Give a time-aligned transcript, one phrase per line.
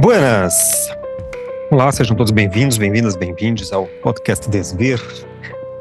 [0.00, 0.88] Buenas!
[1.72, 5.02] Olá, sejam todos bem-vindos, bem-vindas, bem-vindos ao podcast Desver.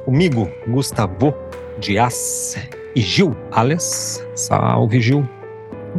[0.05, 1.35] Comigo, Gustavo
[1.78, 2.57] Dias
[2.95, 4.25] e Gil Alias.
[4.33, 5.29] Salve, Gil.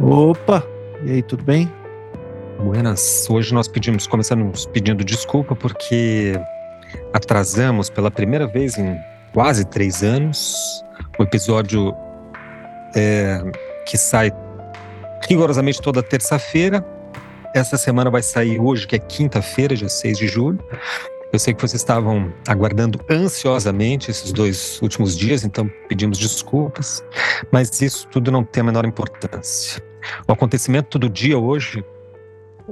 [0.01, 0.61] Opa!
[1.05, 1.71] E aí, tudo bem?
[2.61, 3.25] Buenas.
[3.29, 6.33] Hoje nós pedimos, começamos pedindo desculpa porque
[7.13, 8.99] atrasamos pela primeira vez em
[9.33, 10.83] quase três anos
[11.17, 11.95] o episódio
[12.93, 13.41] é,
[13.87, 14.29] que sai
[15.25, 16.85] rigorosamente toda terça-feira.
[17.53, 20.59] Essa semana vai sair hoje, que é quinta-feira, dia 6 de julho.
[21.33, 27.03] Eu sei que vocês estavam aguardando ansiosamente esses dois últimos dias, então pedimos desculpas,
[27.51, 29.83] mas isso tudo não tem a menor importância.
[30.27, 31.83] O acontecimento do dia hoje,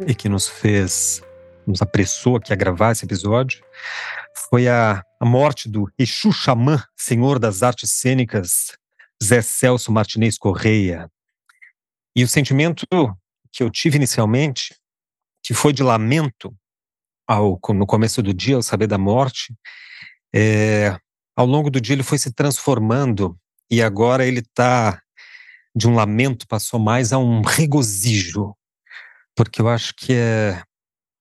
[0.05, 1.23] e que nos fez,
[1.65, 3.63] nos apressou aqui a gravar esse episódio,
[4.49, 8.77] foi a, a morte do Exu Xamã, senhor das artes cênicas,
[9.23, 11.09] Zé Celso Martinez Correia.
[12.15, 12.85] E o sentimento
[13.57, 14.75] que eu tive inicialmente,
[15.43, 16.55] que foi de lamento
[17.27, 19.51] ao, no começo do dia, ao saber da morte,
[20.31, 20.95] é,
[21.35, 23.35] ao longo do dia ele foi se transformando
[23.67, 25.01] e agora ele está
[25.75, 28.55] de um lamento passou mais a um regozijo,
[29.35, 30.61] porque eu acho que é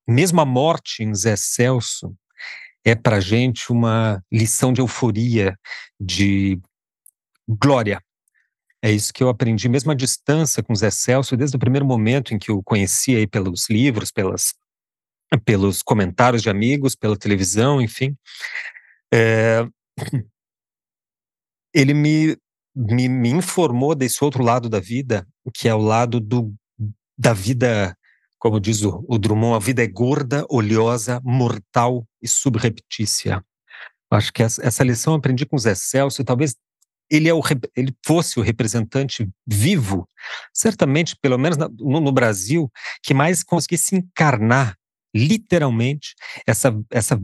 [0.07, 2.15] mesmo a morte em Zé Celso
[2.85, 5.59] é para gente uma lição de euforia,
[5.99, 6.61] de
[7.49, 7.99] glória.
[8.87, 12.33] É isso que eu aprendi, mesmo à distância com Zé Celso, desde o primeiro momento
[12.33, 14.55] em que o conheci aí pelos livros, pelas,
[15.45, 18.17] pelos comentários de amigos, pela televisão, enfim.
[19.13, 19.67] É,
[21.75, 22.39] ele me,
[22.77, 26.55] me, me informou desse outro lado da vida, que é o lado do,
[27.19, 27.93] da vida
[28.39, 33.45] como diz o, o, Drummond, a vida é gorda, oleosa, mortal e subreptícia.
[34.13, 36.55] Acho que essa, essa lição eu aprendi com o Zé Celso, e talvez
[37.11, 37.41] ele, é o,
[37.77, 40.09] ele fosse o representante vivo,
[40.53, 42.71] certamente, pelo menos no, no Brasil,
[43.03, 44.77] que mais conseguisse encarnar
[45.15, 46.15] literalmente
[46.47, 47.21] essa, essa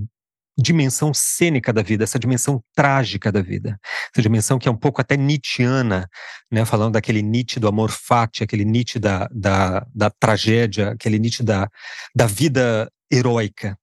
[0.56, 3.78] dimensão cênica da vida, essa dimensão trágica da vida,
[4.12, 6.08] essa dimensão que é um pouco até Nietzscheana,
[6.50, 11.42] né, falando daquele Nietzsche do amor fati, aquele Nietzsche da, da, da tragédia, aquele Nietzsche
[11.42, 11.68] da,
[12.14, 13.78] da vida heróica.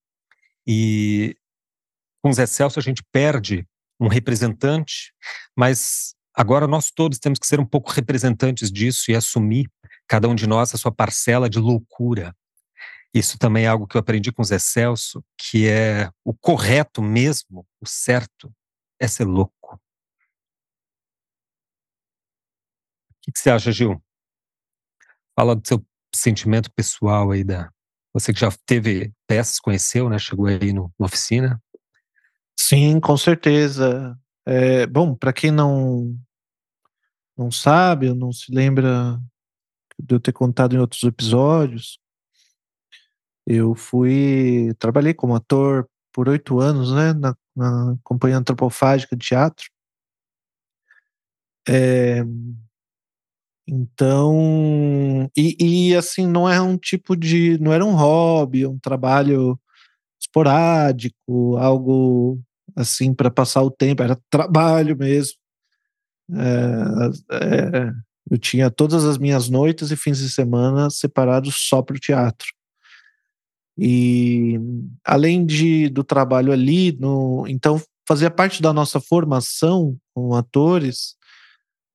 [0.67, 1.35] E
[2.21, 3.65] com Zé Celso a gente perde
[3.99, 5.13] um representante,
[5.55, 9.69] mas agora nós todos temos que ser um pouco representantes disso e assumir,
[10.07, 12.33] cada um de nós, a sua parcela de loucura,
[13.13, 17.01] isso também é algo que eu aprendi com o Zé Celso, que é o correto
[17.01, 18.53] mesmo, o certo,
[18.99, 19.75] é ser louco.
[19.75, 19.79] O
[23.21, 24.01] que, que você acha, Gil?
[25.35, 25.83] Fala do seu
[26.13, 27.71] sentimento pessoal aí da.
[28.13, 30.17] Você que já teve peças, conheceu, né?
[30.19, 31.61] Chegou aí no, na oficina.
[32.61, 34.19] Sim, com certeza.
[34.45, 36.13] É, bom, para quem não
[37.37, 39.17] não sabe, não se lembra
[39.99, 41.99] de eu ter contado em outros episódios,
[43.45, 49.69] eu fui, trabalhei como ator por oito anos, né, na, na companhia antropofágica de teatro.
[51.67, 52.23] É,
[53.67, 59.59] então, e, e, assim, não é um tipo de, não era um hobby, um trabalho
[60.21, 62.39] esporádico, algo
[62.79, 65.33] assim para passar o tempo, era trabalho mesmo.
[66.31, 67.91] É, é,
[68.31, 72.47] eu tinha todas as minhas noites e fins de semana separados só para o teatro.
[73.77, 74.59] E
[75.03, 81.15] além de, do trabalho ali, no, então fazia parte da nossa formação com atores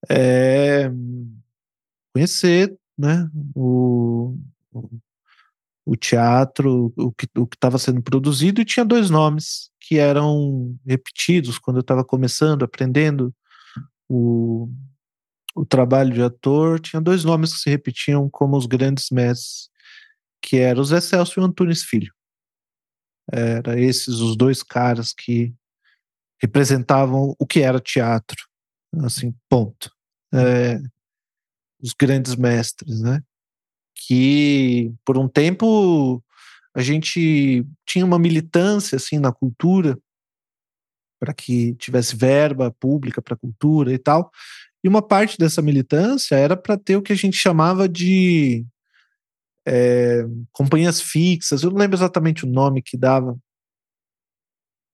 [0.08, 0.90] é,
[2.14, 4.36] conhecer né, o,
[5.84, 11.58] o teatro, o que o estava sendo produzido, e tinha dois nomes que eram repetidos
[11.58, 13.34] quando eu estava começando, aprendendo
[14.08, 14.68] o,
[15.54, 19.68] o trabalho de ator, tinha dois nomes que se repetiam como os grandes mestres
[20.44, 22.12] que era o Zé Celso e o Antunes Filho.
[23.32, 25.54] Era esses os dois caras que
[26.40, 28.36] representavam o que era teatro,
[29.02, 29.90] assim, ponto.
[30.34, 30.78] É,
[31.80, 33.22] os grandes mestres, né?
[34.06, 36.22] Que por um tempo
[36.74, 39.98] a gente tinha uma militância assim na cultura
[41.20, 44.30] para que tivesse verba pública para cultura e tal.
[44.82, 48.66] E uma parte dessa militância era para ter o que a gente chamava de
[49.66, 53.38] é, companhias fixas, eu não lembro exatamente o nome que dava,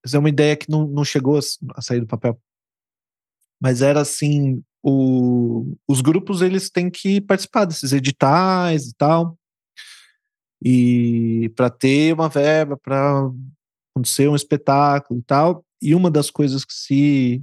[0.04, 1.38] mas é uma ideia que não, não chegou
[1.74, 2.40] a, sair do papel.
[3.60, 9.36] Mas era assim, o, os grupos eles têm que participar desses editais e tal,
[10.62, 13.30] e para ter uma verba, para
[13.94, 17.42] acontecer um espetáculo e tal, e uma das coisas que se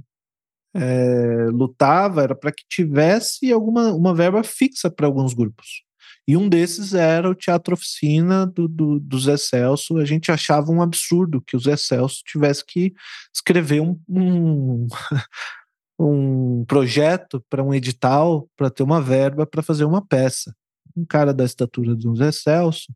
[0.74, 5.82] é, lutava era para que tivesse alguma uma verba fixa para alguns grupos.
[6.26, 9.96] E um desses era o Teatro Oficina do, do, do Zé Celso.
[9.96, 12.92] A gente achava um absurdo que o Zé Celso tivesse que
[13.34, 14.86] escrever um, um,
[15.98, 20.54] um projeto para um edital para ter uma verba para fazer uma peça.
[20.94, 22.92] Um cara da estatura do Zé Celso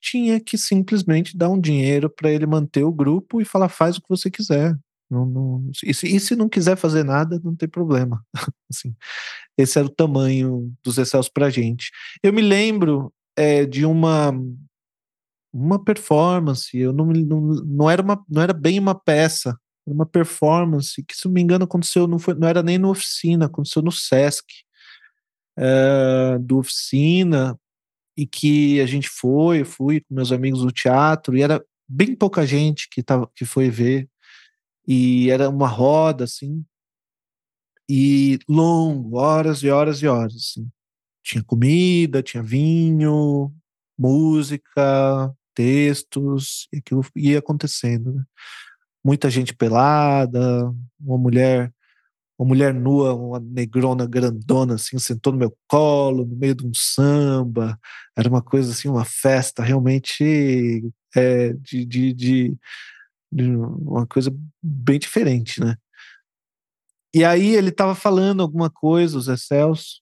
[0.00, 4.02] tinha que simplesmente dar um dinheiro para ele manter o grupo e falar: faz o
[4.02, 4.76] que você quiser.
[5.10, 8.22] Não, não, e, se, e, se, não quiser fazer nada, não tem problema.
[8.70, 8.94] assim,
[9.56, 11.90] esse era o tamanho dos excessos para gente.
[12.22, 14.32] Eu me lembro é, de uma
[15.52, 16.76] uma performance.
[16.76, 21.16] Eu não, não, não era uma não era bem uma peça, era uma performance que,
[21.16, 24.44] se não me engano, aconteceu não foi não era nem na oficina, aconteceu no Sesc
[25.56, 27.58] é, do oficina
[28.18, 32.16] e que a gente foi, eu fui com meus amigos do teatro e era bem
[32.16, 34.10] pouca gente que tava que foi ver
[34.84, 36.64] e era uma roda assim
[37.88, 40.68] e longo, horas e horas e horas assim.
[41.22, 43.54] Tinha comida, tinha vinho,
[43.96, 48.12] música, textos, e aquilo ia acontecendo.
[48.14, 48.24] Né?
[49.04, 51.72] Muita gente pelada, uma mulher,
[52.38, 56.72] uma mulher nua, uma negrona grandona, assim, sentou no meu colo, no meio de um
[56.72, 57.78] samba.
[58.16, 62.56] Era uma coisa assim, uma festa realmente é, de, de, de
[63.56, 64.30] uma coisa
[64.62, 65.76] bem diferente, né?
[67.12, 70.00] E aí ele estava falando alguma coisa, o Zé Celso,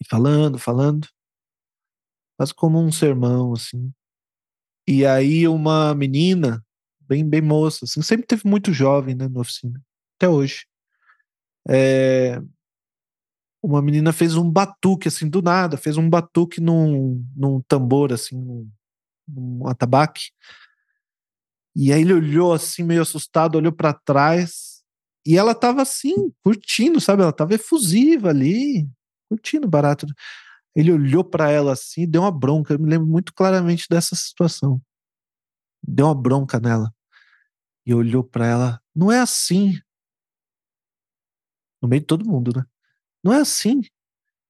[0.00, 1.08] e falando, falando,
[2.36, 3.90] quase como um sermão, assim.
[4.86, 6.62] E aí uma menina,
[7.00, 9.80] bem, bem moça, assim, sempre teve muito jovem, né, na oficina,
[10.16, 10.66] até hoje.
[11.68, 12.40] É,
[13.62, 18.36] uma menina fez um batuque, assim, do nada, fez um batuque num, num tambor, assim,
[18.36, 18.70] num,
[19.28, 20.30] num atabaque.
[21.74, 24.82] E aí ele olhou assim, meio assustado, olhou para trás.
[25.26, 27.22] E ela tava assim, curtindo, sabe?
[27.22, 28.88] Ela tava efusiva ali,
[29.28, 30.06] curtindo barato.
[30.74, 32.74] Ele olhou para ela assim, deu uma bronca.
[32.74, 34.80] Eu me lembro muito claramente dessa situação.
[35.82, 36.92] Deu uma bronca nela.
[37.84, 39.78] E olhou para ela, não é assim.
[41.80, 42.64] No meio de todo mundo, né?
[43.22, 43.80] Não é assim.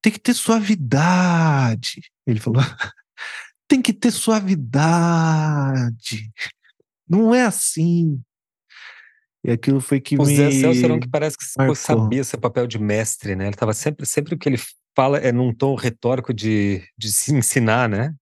[0.01, 2.01] Tem que ter suavidade.
[2.25, 2.61] Ele falou.
[3.67, 6.31] Tem que ter suavidade.
[7.07, 8.21] Não é assim.
[9.43, 10.35] E aquilo foi que o me.
[10.35, 11.75] Zé Celso um que parece que marcou.
[11.75, 13.45] sabia esse papel de mestre, né?
[13.45, 14.59] Ele estava sempre, sempre o que ele
[14.95, 18.13] fala é num tom retórico de, de se ensinar, né?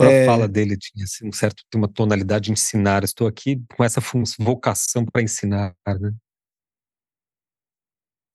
[0.00, 0.24] A é...
[0.24, 3.04] fala dele tinha assim, um certo, uma tonalidade de ensinar.
[3.04, 4.00] Estou aqui com essa
[4.38, 6.14] vocação para ensinar, né?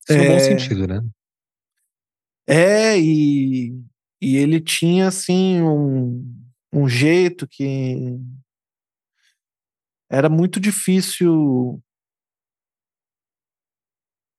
[0.08, 0.28] Isso é...
[0.28, 1.00] no bom sentido, né?
[2.48, 3.72] É, e,
[4.20, 6.24] e ele tinha assim um,
[6.72, 8.16] um jeito que
[10.08, 11.82] era muito difícil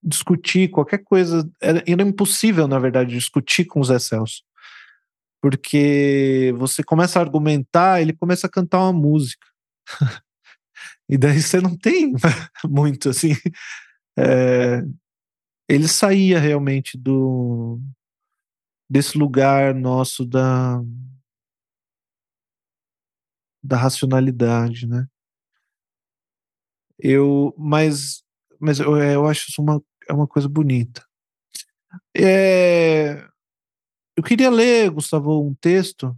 [0.01, 1.49] discutir qualquer coisa.
[1.61, 4.41] Era, era impossível, na verdade, discutir com o Zé Celso.
[5.41, 9.45] Porque você começa a argumentar, ele começa a cantar uma música.
[11.09, 12.13] e daí você não tem
[12.65, 13.33] muito assim.
[14.17, 14.81] É,
[15.67, 17.79] ele saía realmente do
[18.89, 20.81] desse lugar nosso da
[23.61, 25.07] da racionalidade, né?
[26.99, 28.23] Eu, mas,
[28.59, 31.05] mas eu, é, eu acho isso uma, é uma coisa bonita.
[32.15, 33.27] É,
[34.15, 36.17] eu queria ler, Gustavo, um texto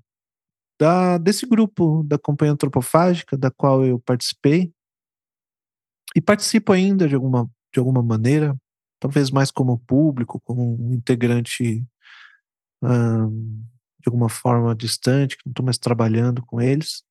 [0.79, 4.71] da, desse grupo da Companhia Antropofágica, da qual eu participei,
[6.15, 8.55] e participo ainda de alguma, de alguma maneira,
[8.99, 11.85] talvez mais como público, como um integrante
[12.81, 13.63] hum,
[13.99, 17.03] de alguma forma distante, que não estou mais trabalhando com eles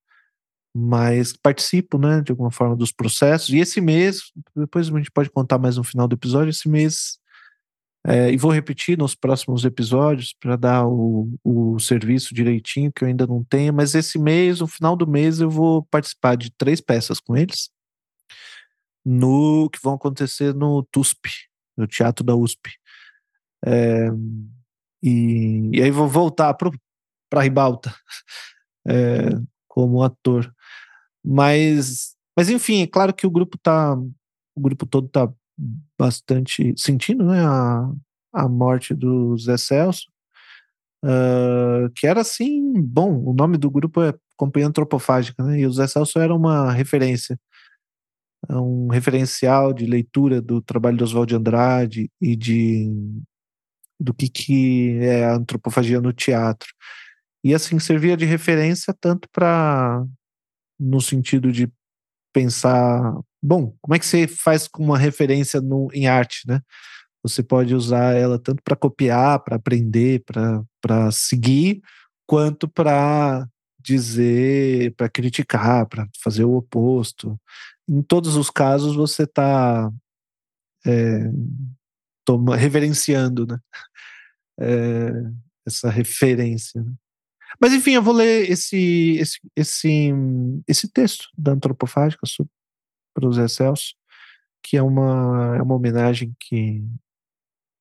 [0.74, 3.48] mas participo, né, de alguma forma dos processos.
[3.50, 7.18] E esse mês, depois a gente pode contar mais no final do episódio, esse mês,
[8.06, 13.08] é, e vou repetir nos próximos episódios para dar o, o serviço direitinho, que eu
[13.08, 16.80] ainda não tenho, mas esse mês, no final do mês, eu vou participar de três
[16.80, 17.70] peças com eles,
[19.04, 22.70] no que vão acontecer no TUSP, no Teatro da USP.
[23.64, 24.08] É,
[25.02, 27.94] e, e aí vou voltar para Ribalta.
[28.90, 29.28] É,
[29.68, 30.50] como ator.
[31.22, 35.30] Mas, mas enfim, é claro que o grupo tá, o grupo todo tá
[35.98, 37.92] bastante sentindo, né, a,
[38.32, 40.06] a morte do Zé Celso,
[41.04, 45.72] uh, que era assim, bom, o nome do grupo é Companhia Antropofágica, né, e o
[45.72, 47.38] Zé Celso era uma referência,
[48.56, 52.90] um referencial de leitura do trabalho do Oswald de Andrade e de
[54.00, 56.68] do que, que é a antropofagia no teatro.
[57.42, 60.04] E assim, servia de referência tanto para
[60.78, 61.68] no sentido de
[62.32, 66.60] pensar, bom, como é que você faz com uma referência no, em arte, né?
[67.22, 70.22] Você pode usar ela tanto para copiar, para aprender,
[70.80, 71.80] para seguir,
[72.26, 73.46] quanto para
[73.80, 77.38] dizer, para criticar, para fazer o oposto.
[77.88, 79.90] Em todos os casos, você está
[80.86, 81.30] é,
[82.56, 83.58] reverenciando né?
[84.60, 85.12] É,
[85.64, 86.82] essa referência.
[86.82, 86.92] Né?
[87.60, 90.10] Mas enfim, eu vou ler esse, esse, esse,
[90.66, 92.26] esse texto da antropofágica
[93.14, 93.46] para o Zé
[94.62, 96.84] que é uma, é uma homenagem que,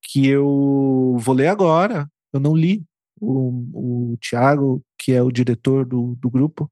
[0.04, 2.08] que eu vou ler agora.
[2.32, 2.84] Eu não li.
[3.20, 6.70] O, o Tiago, que é o diretor do, do grupo,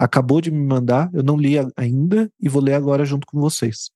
[0.00, 1.10] acabou de me mandar.
[1.12, 3.90] Eu não li ainda e vou ler agora junto com vocês.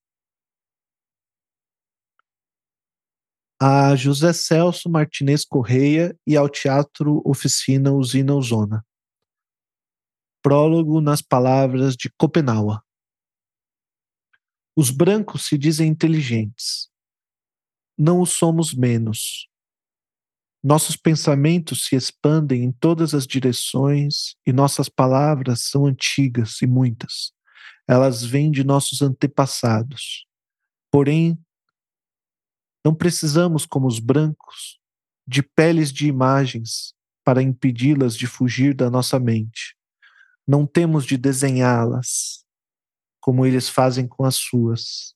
[3.66, 8.84] a José Celso Martinez Correia e ao Teatro Oficina Usina Ozona.
[10.42, 12.78] Prólogo nas palavras de Copenhague.
[14.76, 16.90] Os brancos se dizem inteligentes.
[17.96, 19.49] Não o somos menos.
[20.64, 27.35] Nossos pensamentos se expandem em todas as direções e nossas palavras são antigas e muitas.
[27.87, 30.26] Elas vêm de nossos antepassados.
[30.90, 31.38] Porém,
[32.83, 34.80] não precisamos, como os brancos,
[35.26, 39.76] de peles de imagens para impedi-las de fugir da nossa mente.
[40.49, 42.42] Não temos de desenhá-las,
[43.21, 45.14] como eles fazem com as suas.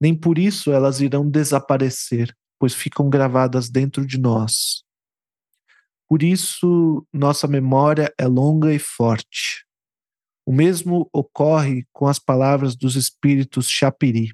[0.00, 4.84] Nem por isso elas irão desaparecer, pois ficam gravadas dentro de nós.
[6.08, 9.64] Por isso, nossa memória é longa e forte.
[10.44, 14.32] O mesmo ocorre com as palavras dos espíritos Chapiri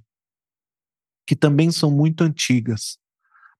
[1.26, 2.98] que também são muito antigas,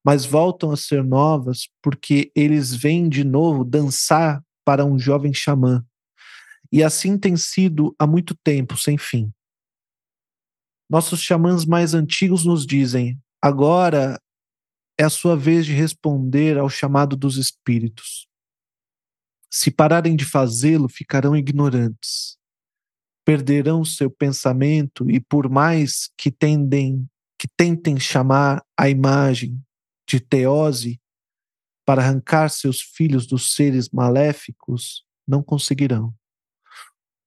[0.04, 5.84] mas voltam a ser novas porque eles vêm de novo dançar para um jovem xamã.
[6.70, 9.32] E assim tem sido há muito tempo, sem fim.
[10.88, 14.20] Nossos xamãs mais antigos nos dizem: agora
[15.02, 18.28] é a sua vez de responder ao chamado dos espíritos.
[19.50, 22.38] Se pararem de fazê-lo, ficarão ignorantes.
[23.24, 29.60] Perderão seu pensamento e, por mais que tendem que tentem chamar a imagem
[30.08, 31.00] de teose
[31.84, 36.14] para arrancar seus filhos dos seres maléficos, não conseguirão.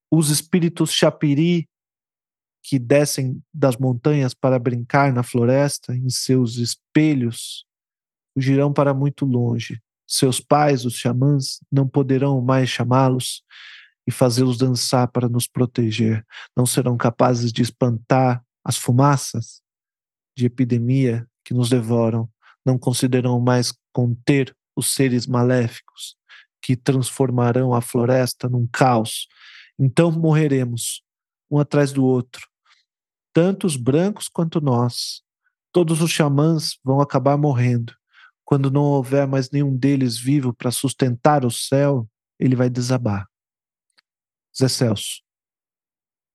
[0.09, 1.67] Os espíritos chapiri
[2.67, 7.63] que descem das montanhas para brincar na floresta em seus espelhos
[8.33, 9.79] fugirão para muito longe.
[10.07, 13.43] Seus pais, os xamãs, não poderão mais chamá-los
[14.07, 16.25] e fazê-los dançar para nos proteger.
[16.57, 19.61] Não serão capazes de espantar as fumaças
[20.35, 22.27] de epidemia que nos devoram,
[22.65, 26.17] não consideram mais conter os seres maléficos
[26.61, 29.27] que transformarão a floresta num caos.
[29.77, 31.03] Então morreremos,
[31.49, 32.47] um atrás do outro,
[33.35, 35.21] tanto os brancos quanto nós.
[35.73, 37.93] Todos os xamãs vão acabar morrendo.
[38.45, 43.27] Quando não houver mais nenhum deles vivo para sustentar o céu, ele vai desabar.
[44.57, 45.21] Zé Celso.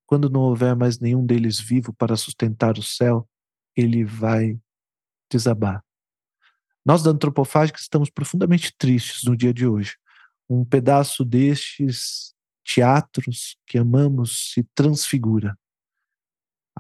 [0.05, 3.27] Quando não houver mais nenhum deles vivo para sustentar o céu,
[3.75, 4.61] ele vai
[5.33, 5.83] desabar.
[6.85, 9.97] Nós da antropofágica estamos profundamente tristes no dia de hoje.
[10.51, 15.59] Um pedaço destes teatros que amamos se transfigura.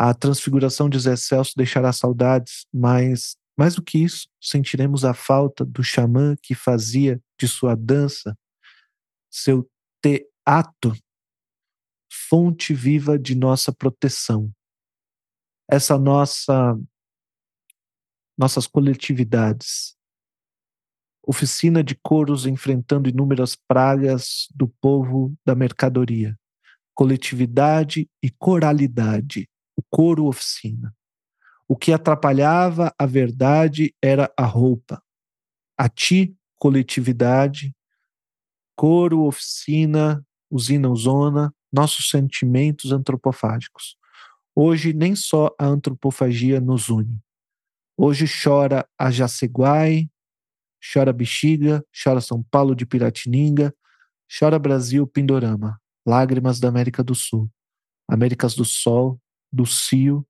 [0.03, 5.63] A transfiguração de Zé Celso deixará saudades, mas mais do que isso, sentiremos a falta
[5.63, 8.35] do xamã que fazia de sua dança
[9.31, 9.71] seu
[10.03, 10.97] teatro
[12.11, 14.51] fonte viva de nossa proteção
[15.71, 16.81] essa nossa
[18.39, 19.95] nossas coletividades.
[21.23, 26.35] Oficina de coros enfrentando inúmeras pragas do povo da mercadoria.
[26.95, 29.50] Coletividade e coralidade.
[29.81, 30.95] O coro oficina.
[31.67, 35.03] O que atrapalhava a verdade era a roupa.
[35.75, 37.75] A ti, coletividade,
[38.77, 43.97] coro, oficina, usina, zona, nossos sentimentos antropofágicos.
[44.55, 47.19] Hoje nem só a antropofagia nos une.
[47.97, 50.11] Hoje chora a Jaceguai,
[50.93, 53.75] chora Bexiga, chora São Paulo de Piratininga,
[54.39, 57.51] chora Brasil Pindorama, lágrimas da América do Sul,
[58.07, 59.19] Américas do Sol,
[59.53, 60.27] do Cio,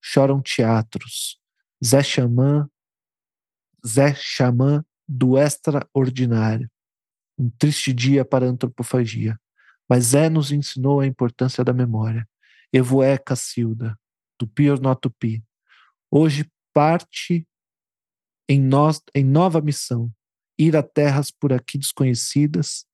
[0.00, 1.38] choram teatros,
[1.84, 2.68] Zé Xamã,
[3.86, 6.70] Zé Xamã do extraordinário.
[7.38, 9.38] Um triste dia para a antropofagia,
[9.88, 12.28] mas Zé nos ensinou a importância da memória.
[12.72, 13.98] Evoé Cacilda,
[14.38, 15.42] Tupi or not Tupi.
[16.10, 17.46] Hoje parte
[18.48, 18.68] em,
[19.14, 20.12] em nova missão,
[20.58, 22.84] ir a terras por aqui desconhecidas,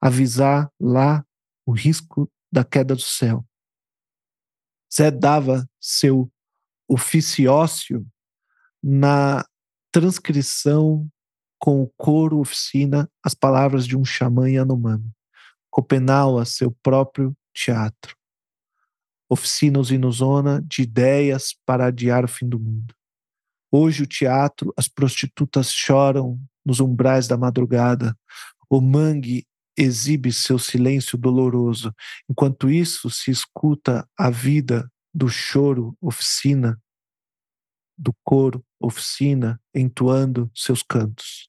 [0.00, 1.24] avisar lá
[1.64, 3.44] o risco da queda do céu.
[4.96, 6.30] Zé dava seu
[6.88, 8.06] oficiócio
[8.82, 9.44] na
[9.92, 11.08] transcrição
[11.58, 15.10] com o coro oficina as palavras de um xamã Yanomami.
[15.70, 18.16] Copenaua, seu próprio teatro.
[19.28, 22.94] Oficina usinozona de ideias para adiar o fim do mundo.
[23.70, 28.16] Hoje o teatro, as prostitutas choram nos umbrais da madrugada.
[28.70, 29.46] O mangue
[29.76, 31.94] exibe seu silêncio doloroso.
[32.28, 36.80] Enquanto isso, se escuta a vida do choro, oficina,
[37.98, 41.48] do coro, oficina, entoando seus cantos.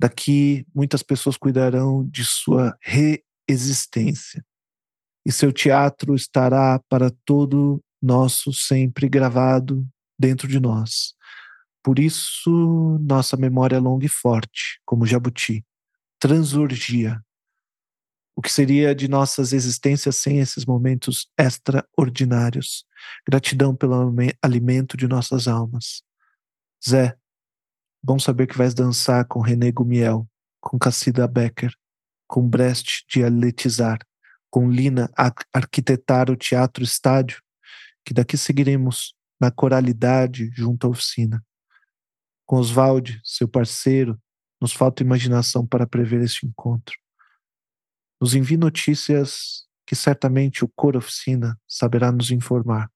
[0.00, 4.44] Daqui, muitas pessoas cuidarão de sua reexistência.
[5.24, 9.86] E seu teatro estará para todo nosso sempre gravado
[10.18, 11.14] dentro de nós.
[11.82, 15.64] Por isso, nossa memória é longa e forte, como jabuti.
[16.18, 17.22] Transurgia.
[18.36, 22.84] O que seria de nossas existências sem esses momentos extraordinários?
[23.26, 23.94] Gratidão pelo
[24.42, 26.02] alimento de nossas almas.
[26.86, 27.16] Zé,
[28.02, 30.28] bom saber que vais dançar com René Gumiel,
[30.60, 31.72] com Cassida Becker,
[32.26, 33.98] com Brest de Aletizar,
[34.50, 35.10] com Lina
[35.52, 37.42] arquitetar o teatro estádio,
[38.04, 41.44] que daqui seguiremos na coralidade junto à oficina.
[42.46, 44.20] Com Oswald, seu parceiro,
[44.64, 46.96] nos falta imaginação para prever este encontro.
[48.18, 52.90] Nos envie notícias que certamente o Cor Oficina saberá nos informar.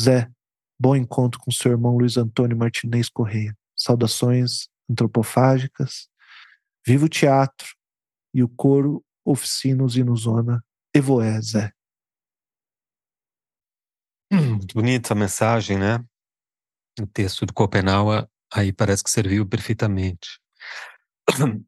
[0.00, 0.32] Zé,
[0.80, 3.54] bom encontro com seu irmão Luiz Antônio Martinez Correia.
[3.76, 6.08] Saudações antropofágicas.
[6.86, 7.68] Viva o teatro
[8.32, 10.64] e o coro Oficina Usinozona
[10.94, 11.70] Evoé, Zé.
[14.32, 16.02] Muito bonita a mensagem, né?
[16.98, 18.08] O texto do Copenau
[18.50, 20.40] aí parece que serviu perfeitamente.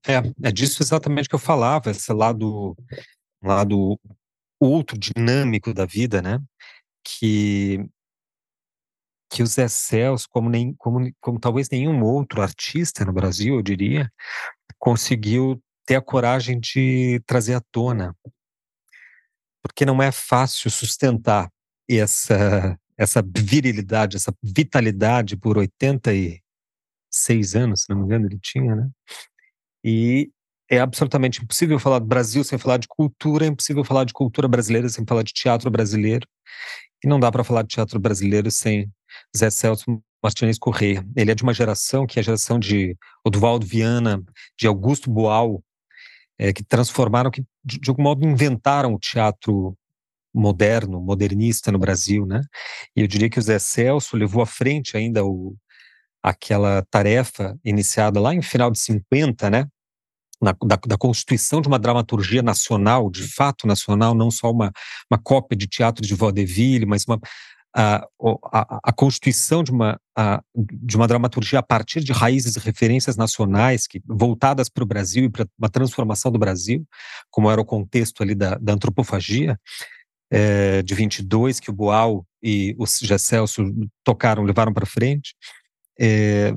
[0.07, 2.77] É, é disso exatamente que eu falava, esse lado,
[3.43, 3.99] lado
[4.59, 6.41] outro dinâmico da vida, né?
[7.05, 7.85] Que
[9.31, 13.63] que o Zé Celso, como, nem, como, como talvez nenhum outro artista no Brasil, eu
[13.63, 14.13] diria,
[14.77, 18.13] conseguiu ter a coragem de trazer à tona.
[19.63, 21.49] Porque não é fácil sustentar
[21.89, 28.91] essa, essa virilidade, essa vitalidade por 86 anos, se não me engano, ele tinha, né?
[29.85, 30.31] E
[30.71, 34.47] é absolutamente impossível falar do Brasil sem falar de cultura, é impossível falar de cultura
[34.47, 36.27] brasileira sem falar de teatro brasileiro.
[37.05, 38.89] E não dá para falar de teatro brasileiro sem
[39.37, 41.05] Zé Celso Martins Corrêa.
[41.17, 44.23] Ele é de uma geração que é a geração de Oduvaldo Viana,
[44.59, 45.63] de Augusto Boal,
[46.39, 49.77] é, que transformaram, que de, de algum modo inventaram o teatro
[50.33, 52.41] moderno, modernista no Brasil, né?
[52.95, 55.57] E eu diria que o Zé Celso levou à frente ainda o,
[56.23, 59.67] aquela tarefa iniciada lá em final de 50, né?
[60.43, 64.73] Na, da, da, constituição de uma dramaturgia nacional, de fato nacional, não só uma,
[65.11, 67.21] uma cópia de teatro de vaudeville, mas uma,
[67.77, 68.07] a,
[68.53, 73.17] a, a, constituição de uma, a, de uma dramaturgia a partir de raízes e referências
[73.17, 76.85] nacionais que voltadas para o Brasil e para uma transformação do Brasil,
[77.31, 79.59] como era o contexto ali da, da antropofagia,
[80.31, 83.63] é, de 22 que o Boal e o Zé Celso
[84.05, 85.35] tocaram, levaram para frente.
[86.01, 86.55] É,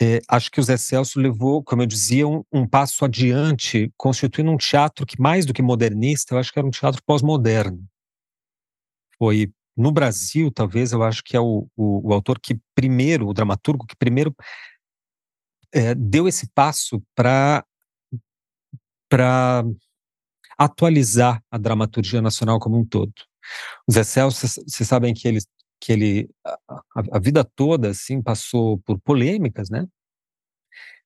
[0.00, 4.50] é, acho que o Zé Celso levou, como eu dizia, um, um, passo adiante, constituindo
[4.50, 7.82] um teatro que, mais do que modernista, eu acho que era um teatro pós-moderno.
[9.18, 13.34] Foi no Brasil, talvez, eu acho que é o, o, o autor que primeiro, o
[13.34, 14.34] dramaturgo que primeiro
[15.72, 17.64] é, deu esse passo para
[19.08, 19.64] para
[20.58, 23.12] atualizar a dramaturgia nacional como um todo.
[23.86, 25.38] O Zé Celso, vocês sabem que ele,
[25.80, 26.58] que ele a,
[27.12, 29.86] a, vida toda assim passou por polêmicas, né?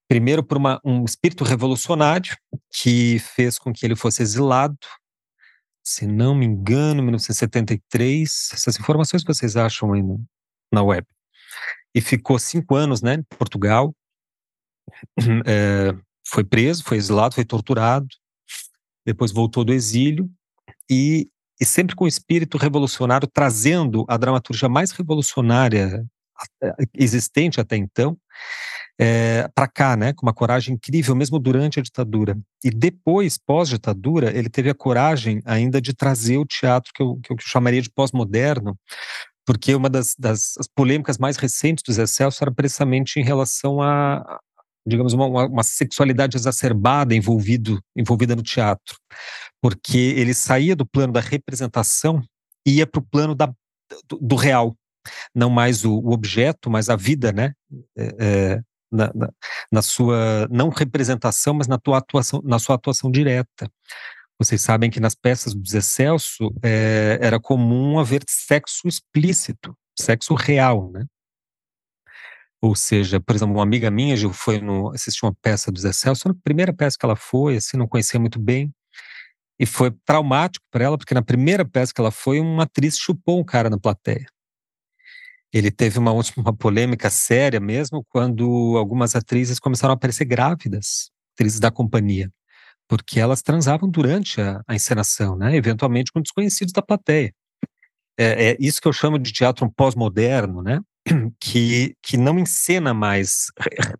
[0.09, 2.37] Primeiro por uma, um espírito revolucionário
[2.70, 4.78] que fez com que ele fosse exilado,
[5.85, 8.50] se não me engano, em 1973.
[8.52, 10.02] Essas informações vocês acham aí
[10.72, 11.07] na web.
[11.94, 13.94] E ficou cinco anos, né, em Portugal.
[15.46, 15.94] É,
[16.26, 18.07] foi preso, foi exilado, foi torturado,
[19.04, 20.31] depois voltou do exílio
[20.90, 26.04] e, e sempre com o espírito revolucionário, trazendo a dramaturgia mais revolucionária
[26.94, 28.16] existente até então
[28.98, 32.36] é, para cá, né, com uma coragem incrível, mesmo durante a ditadura.
[32.64, 37.32] E depois, pós-ditadura, ele teve a coragem ainda de trazer o teatro que eu, que
[37.32, 38.76] eu chamaria de pós-moderno,
[39.46, 44.40] porque uma das, das polêmicas mais recentes do Zé Celso era precisamente em relação a,
[44.88, 48.96] digamos, uma, uma, sexualidade exacerbada envolvido, envolvida no teatro,
[49.61, 52.22] porque ele saía do plano da representação
[52.66, 53.46] e ia para o plano da,
[54.09, 54.77] do, do, real,
[55.35, 57.53] não mais o, o, objeto, mas a vida, né?
[57.96, 59.31] É, é, na, na,
[59.70, 63.70] na, sua não representação, mas na tua atuação, na sua atuação direta.
[64.40, 70.35] Vocês sabem que nas peças do Zé Celso é, era comum haver sexo explícito, sexo
[70.35, 71.05] real, né?
[72.60, 75.92] Ou seja, por exemplo, uma amiga minha, Gil, foi no, assistir uma peça do Zé
[75.92, 78.72] Celso, a primeira peça que ela foi, assim, não conhecia muito bem,
[79.60, 83.40] e foi traumático para ela, porque na primeira peça que ela foi, uma atriz chupou
[83.40, 84.26] um cara na plateia.
[85.52, 91.58] Ele teve uma última polêmica séria mesmo quando algumas atrizes começaram a aparecer grávidas, atrizes
[91.58, 92.30] da companhia,
[92.88, 95.56] porque elas transavam durante a, a encenação, né?
[95.56, 97.32] Eventualmente com desconhecidos da plateia.
[98.18, 100.80] É, é isso que eu chamo de teatro pós-moderno, né?
[101.40, 103.46] que, que não encena mais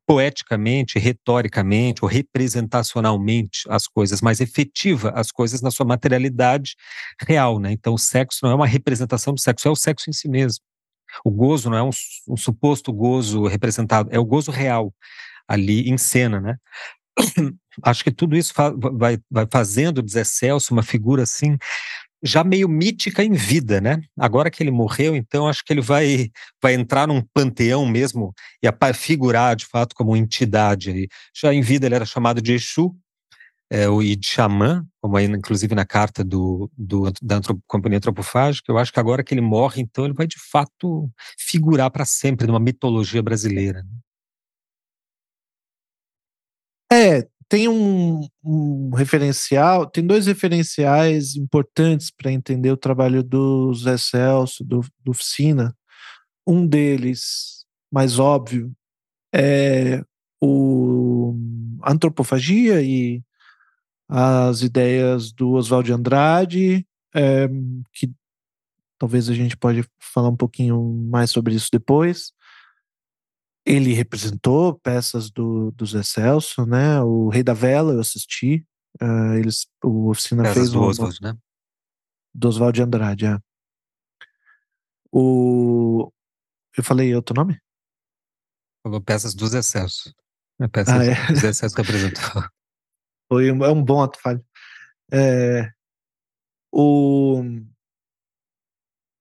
[0.06, 6.74] poeticamente, retoricamente ou representacionalmente as coisas, mas efetiva as coisas na sua materialidade
[7.20, 7.72] real, né?
[7.72, 10.62] Então o sexo não é uma representação do sexo, é o sexo em si mesmo.
[11.24, 11.90] O gozo não é um,
[12.28, 14.92] um suposto gozo representado, é o gozo real
[15.46, 16.56] ali em cena, né?
[17.82, 18.52] Acho que tudo isso
[18.92, 21.56] vai, vai fazendo de Zé Celso uma figura assim
[22.22, 24.00] já meio mítica em vida, né?
[24.18, 26.31] Agora que ele morreu, então acho que ele vai,
[26.62, 31.09] vai entrar num panteão mesmo e figurar de fato como entidade.
[31.35, 32.94] Já em vida ele era chamado de Exu,
[33.70, 38.72] é, o de xamã, como aí inclusive na carta do, do da antrop, Companhia Antropofágica.
[38.72, 42.46] Eu acho que agora que ele morre, então ele vai de fato figurar para sempre
[42.46, 43.83] numa mitologia brasileira.
[43.83, 43.90] Né?
[46.90, 53.96] É, tem um, um, referencial, tem dois referenciais importantes para entender o trabalho do Zé
[53.96, 55.74] Celso, do, do Oficina.
[56.46, 58.72] Um deles, mais óbvio,
[59.34, 60.02] é
[60.40, 61.34] o
[61.84, 63.22] antropofagia e
[64.08, 67.48] as ideias do Oswald de Andrade, é,
[67.92, 68.11] que
[68.98, 72.32] talvez a gente pode falar um pouquinho mais sobre isso depois.
[73.68, 77.02] Ele representou peças do, do Zé Celso, né?
[77.02, 78.66] O Rei da Vela eu assisti.
[79.00, 81.37] Uh, eles, o Oficina peças fez do Oswald, né?
[82.35, 83.38] Do Oswald de Andrade, é.
[85.12, 86.11] O...
[86.76, 87.61] Eu falei outro nome?
[88.83, 90.14] Falou peças do Zé Celso.
[90.59, 91.26] É peças ah, é.
[91.26, 92.22] do Zé Celso que apresentou.
[93.31, 94.42] Foi um, é um bom ato falho.
[95.12, 95.70] É,
[96.72, 97.42] o...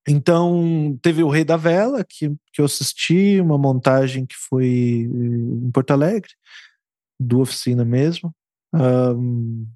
[0.07, 5.69] Então, teve o Rei da Vela, que, que eu assisti, uma montagem que foi em
[5.71, 6.31] Porto Alegre,
[7.19, 8.33] do Oficina mesmo,
[8.73, 9.67] um,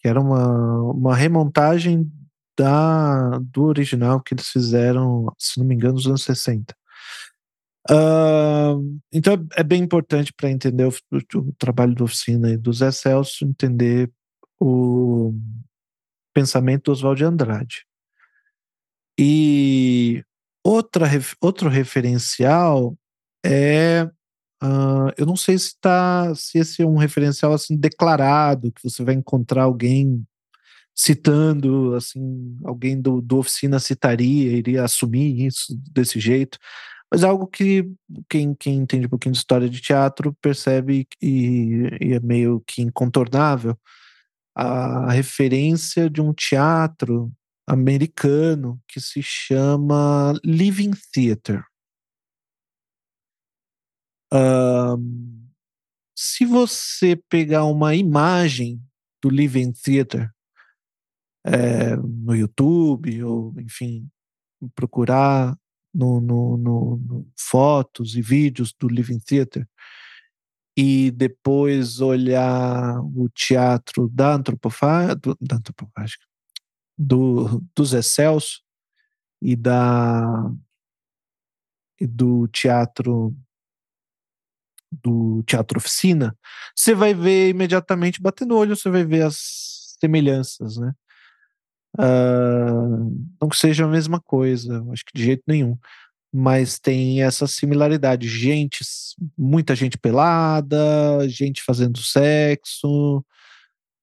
[0.00, 2.10] que era uma, uma remontagem
[2.58, 6.74] da, do original que eles fizeram, se não me engano, nos anos 60.
[7.90, 12.72] Uh, então é bem importante para entender o, o, o, trabalho do Oficina e do
[12.72, 14.10] Zé Celso, entender
[14.60, 15.34] o
[16.32, 17.84] pensamento do Oswald de Andrade.
[19.24, 20.24] E
[20.64, 21.06] outra,
[21.40, 22.98] outro referencial
[23.46, 24.10] é.
[24.60, 29.04] Uh, eu não sei se, tá, se esse é um referencial assim declarado, que você
[29.04, 30.24] vai encontrar alguém
[30.94, 36.58] citando, assim, alguém do, do oficina citaria, iria assumir isso desse jeito,
[37.10, 37.90] mas é algo que
[38.28, 42.82] quem, quem entende um pouquinho de história de teatro percebe e, e é meio que
[42.82, 43.76] incontornável
[44.54, 47.32] a referência de um teatro
[47.66, 51.64] americano que se chama Living Theater.
[56.16, 58.82] Se você pegar uma imagem
[59.22, 60.30] do Living Theater
[61.44, 64.08] é, no YouTube, ou enfim,
[64.74, 65.56] procurar
[65.94, 69.68] no, no, no, no, fotos e vídeos do Living Theater,
[70.76, 76.31] e depois olhar o teatro da antropofágica, da antropofágica
[76.98, 78.60] do, do Zé Celso
[79.40, 80.50] e da
[82.00, 83.34] e do teatro
[84.90, 86.36] do teatro oficina,
[86.76, 90.92] você vai ver imediatamente batendo olho, você vai ver as semelhanças, né?
[91.98, 95.78] Uh, não que seja a mesma coisa, acho que de jeito nenhum,
[96.32, 98.26] mas tem essa similaridade.
[98.28, 98.84] Gente,
[99.36, 103.24] muita gente pelada, gente fazendo sexo,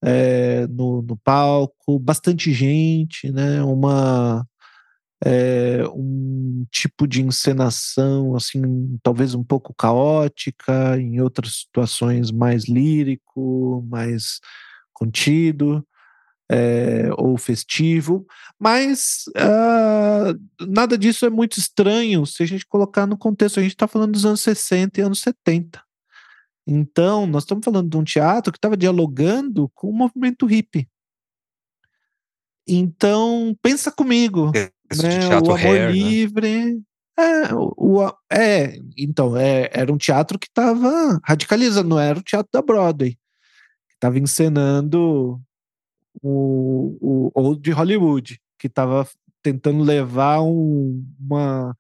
[0.03, 3.61] é, no, no, palco, bastante gente, né?
[3.63, 4.45] Uma
[5.25, 13.85] é, um tipo de encenação assim, talvez um pouco caótica, em outras situações mais lírico,
[13.89, 14.39] mais
[14.93, 15.85] contido.
[16.51, 18.25] É, ou festivo,
[18.59, 23.59] mas uh, nada disso é muito estranho se a gente colocar no contexto.
[23.59, 25.79] A gente está falando dos anos 60 e anos 70.
[26.71, 30.87] Então, nós estamos falando de um teatro que estava dialogando com o movimento hippie.
[32.67, 34.51] Então, pensa comigo.
[35.01, 35.29] né?
[35.29, 35.91] O Amor hair, né?
[35.91, 36.65] Livre.
[36.65, 36.81] Né?
[37.17, 42.49] É, o, é, então, é, era um teatro que estava radicalizando, não era o teatro
[42.53, 43.17] da Broadway.
[43.95, 45.41] Estava encenando
[46.21, 49.07] o, o Old Hollywood, que estava
[49.41, 51.75] tentando levar um, uma,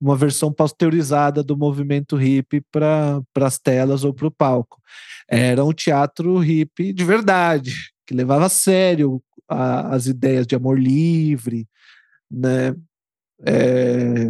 [0.00, 4.80] uma versão pasteurizada do movimento hippie para as telas ou para o palco.
[5.28, 7.72] Era um teatro hippie de verdade,
[8.06, 11.66] que levava a sério a, as ideias de amor livre,
[12.30, 12.74] né?
[13.46, 14.26] É,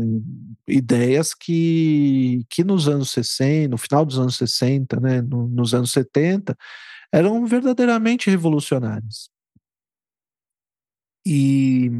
[0.66, 5.92] ideias que, que nos anos 60, no final dos anos 60, né, no, nos anos
[5.92, 6.57] 70,
[7.12, 9.29] eram verdadeiramente revolucionárias.
[11.27, 11.90] E,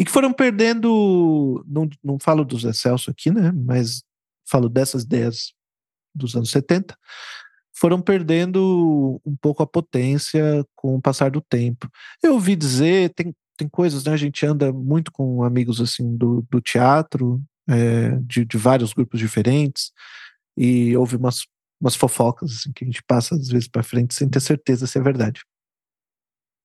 [0.00, 4.02] e que foram perdendo, não, não falo dos Excelso aqui, né, mas
[4.48, 5.52] falo dessas ideias
[6.14, 6.96] dos anos 70,
[7.70, 11.86] foram perdendo um pouco a potência com o passar do tempo.
[12.22, 14.12] Eu ouvi dizer, tem, tem coisas, né?
[14.12, 19.20] A gente anda muito com amigos assim do, do teatro, é, de, de, vários grupos
[19.20, 19.92] diferentes,
[20.56, 21.46] e houve umas,
[21.78, 24.98] umas fofocas assim, que a gente passa às vezes para frente sem ter certeza se
[24.98, 25.42] é verdade.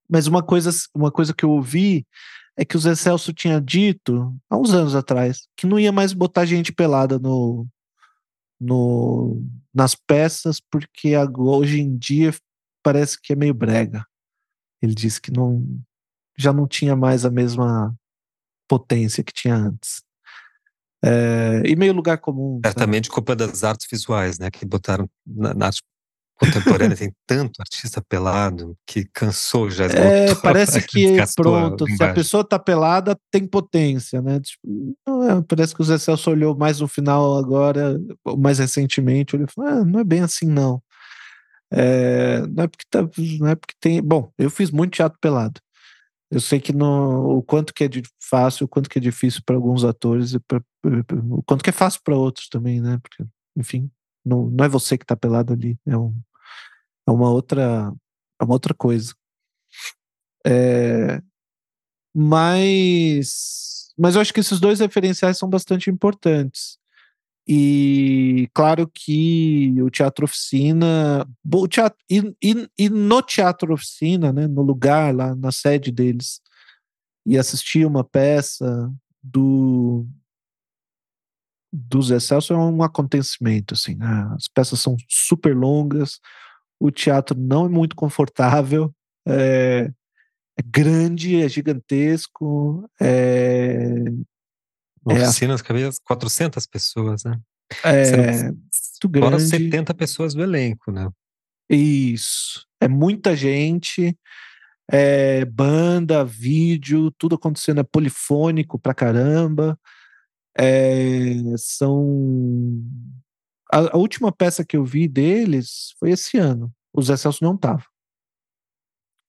[0.10, 2.06] Mas uma coisa, uma coisa que eu ouvi
[2.58, 6.14] é que o Zé Celso tinha dito há uns anos atrás que não ia mais
[6.14, 7.68] botar gente pelada no,
[8.60, 9.42] no
[9.74, 12.34] nas peças porque hoje em dia
[12.84, 14.06] parece que é meio brega.
[14.82, 15.66] Ele disse que não
[16.38, 17.96] já não tinha mais a mesma
[18.68, 20.04] potência que tinha antes.
[21.04, 22.60] É, e meio lugar comum.
[22.66, 23.14] Certamente sabe?
[23.14, 24.50] culpa das artes visuais, né?
[24.50, 25.82] Que botaram na, na arte
[26.36, 29.86] contemporânea tem tanto artista pelado que cansou já.
[29.86, 34.40] É, parece que pronto, se a pessoa tá pelada, tem potência, né?
[34.40, 38.00] Tipo, é, parece que o Zé Celso olhou mais no final agora,
[38.38, 40.82] mais recentemente, olhou e falou: ah, não é bem assim, não.
[41.72, 43.02] É, não é porque tá,
[43.40, 44.02] não é porque tem.
[44.02, 45.60] Bom, eu fiz muito teatro pelado.
[46.32, 49.56] Eu sei que no, o quanto que é fácil, o quanto que é difícil para
[49.56, 50.60] alguns atores e pra,
[51.30, 53.00] o quanto que é fácil para outros também, né?
[53.02, 53.24] Porque,
[53.56, 53.90] enfim,
[54.26, 56.16] não, não é você que está pelado ali, é, um,
[57.08, 57.94] é uma outra
[58.40, 59.14] é uma outra coisa.
[60.46, 61.22] É,
[62.14, 66.78] mas mas eu acho que esses dois referenciais são bastante importantes.
[67.48, 74.48] E claro que o Teatro Oficina, o teatro, e, e, e, no Teatro Oficina, né,
[74.48, 76.42] no lugar lá, na sede deles,
[77.26, 80.08] e assistir uma peça do
[81.76, 84.30] dos Excelso é um acontecimento, assim, né?
[84.36, 86.20] as peças são super longas,
[86.80, 88.94] o teatro não é muito confortável,
[89.28, 89.92] é,
[90.58, 94.04] é grande, é gigantesco, é,
[95.06, 97.40] Oficinas é, cabia 400 pessoas, né?
[97.84, 99.28] É, muito grande.
[99.28, 101.10] Fora 70 pessoas do elenco, né?
[101.70, 102.66] Isso.
[102.82, 104.18] É muita gente,
[104.92, 109.78] é banda, vídeo, tudo acontecendo, é polifônico pra caramba.
[110.58, 112.82] É, são.
[113.72, 116.74] A, a, última peça que eu vi deles foi esse ano.
[116.94, 117.84] O Zé Celso não tava.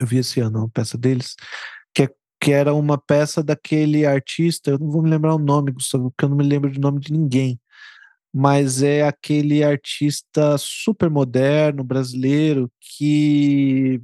[0.00, 1.34] Eu vi esse ano uma peça deles,
[1.94, 2.08] que é
[2.40, 6.26] que era uma peça daquele artista, eu não vou me lembrar o nome, Gustavo, porque
[6.26, 7.58] eu não me lembro do nome de ninguém,
[8.32, 14.00] mas é aquele artista super moderno, brasileiro, que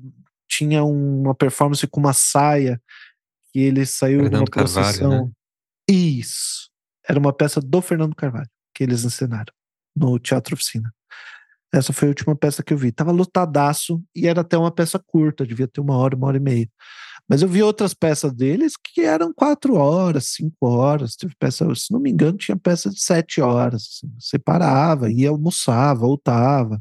[0.48, 2.80] tinha uma performance com uma saia,
[3.52, 5.26] que ele saiu Fernando de uma procissão.
[5.26, 5.32] Né?
[5.88, 6.71] Isso.
[7.08, 9.52] Era uma peça do Fernando Carvalho, que eles encenaram
[9.94, 10.92] no Teatro Oficina.
[11.72, 12.92] Essa foi a última peça que eu vi.
[12.92, 16.40] Tava lotadaço e era até uma peça curta, devia ter uma hora, uma hora e
[16.40, 16.68] meia.
[17.28, 21.16] Mas eu vi outras peças deles que eram quatro horas, cinco horas.
[21.16, 23.88] Teve peça, se não me engano, tinha peça de sete horas.
[23.90, 24.12] Assim.
[24.18, 26.78] Você parava, ia almoçar, voltava.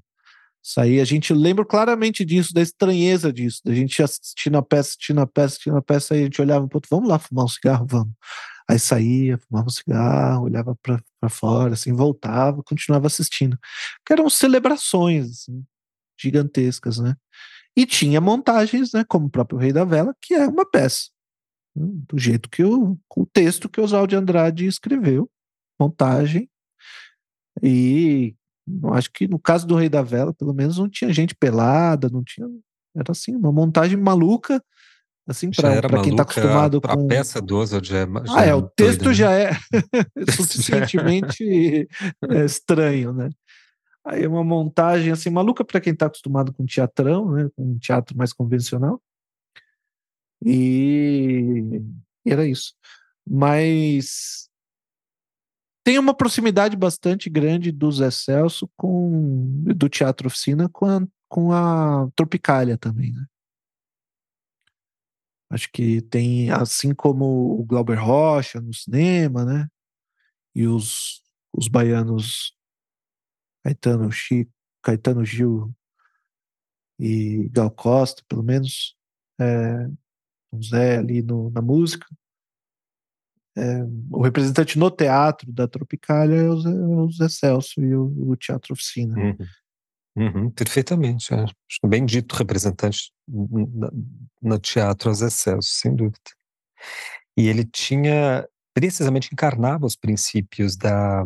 [0.61, 1.01] Saía.
[1.01, 5.27] A gente lembra claramente disso, da estranheza disso, da gente assistindo a peça, assistindo a
[5.27, 8.13] peça, assistindo a peça, aí a gente olhava, vamos lá fumar um cigarro, vamos.
[8.71, 13.59] Aí saía, fumava um cigarro, olhava para fora, assim, voltava, continuava assistindo.
[14.05, 15.65] Que eram celebrações assim,
[16.17, 17.17] gigantescas, né?
[17.75, 21.09] E tinha montagens, né, como o próprio Rei da Vela, que é uma peça.
[21.75, 25.29] Né, do jeito que o, o texto que o Oswald de Andrade escreveu,
[25.77, 26.49] montagem.
[27.61, 28.33] E
[28.93, 32.23] acho que no caso do Rei da Vela, pelo menos não tinha gente pelada, não
[32.23, 32.47] tinha.
[32.95, 34.63] Era assim, uma montagem maluca.
[35.31, 36.91] Assim, para quem está acostumado com.
[36.91, 38.05] A peça do Oswald já é.
[38.05, 39.13] Já ah, é, o texto doido, né?
[39.13, 39.51] já é
[40.31, 41.87] suficientemente
[42.29, 43.29] é, estranho, né?
[44.05, 47.77] Aí é uma montagem assim maluca para quem está acostumado com teatrão, né, com um
[47.77, 48.99] teatro mais convencional.
[50.43, 51.81] E,
[52.25, 52.73] e era isso.
[53.27, 54.49] Mas
[55.83, 61.51] tem uma proximidade bastante grande do Zé Celso com do Teatro Oficina com a, com
[61.51, 63.25] a Tropicália também, né?
[65.51, 69.67] Acho que tem, assim como o Glauber Rocha no cinema, né?
[70.55, 72.55] E os, os baianos
[73.61, 75.73] Caetano, Chico, Caetano Gil
[76.97, 78.95] e Gal Costa, pelo menos,
[79.39, 79.89] é,
[80.63, 82.07] Zé ali no, na música.
[83.57, 87.93] é, o representante no teatro da Tropicália é o Zé, é o Zé Celso e
[87.93, 89.15] o, o Teatro Oficina.
[89.17, 89.37] Uhum.
[90.15, 91.33] Uhum, perfeitamente.
[91.33, 91.43] É.
[91.43, 93.11] Acho bem dito representante
[94.41, 96.19] no teatro Zé Celso, sem dúvida.
[97.37, 101.23] E ele tinha, precisamente encarnava os princípios da,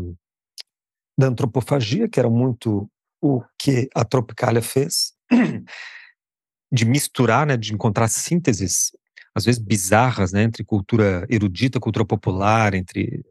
[1.17, 2.89] da antropofagia, que era muito
[3.21, 5.13] o que a Tropicália fez,
[6.71, 8.91] de misturar, né, de encontrar sínteses
[9.35, 13.21] às vezes bizarras, né, entre cultura erudita, cultura popular, entre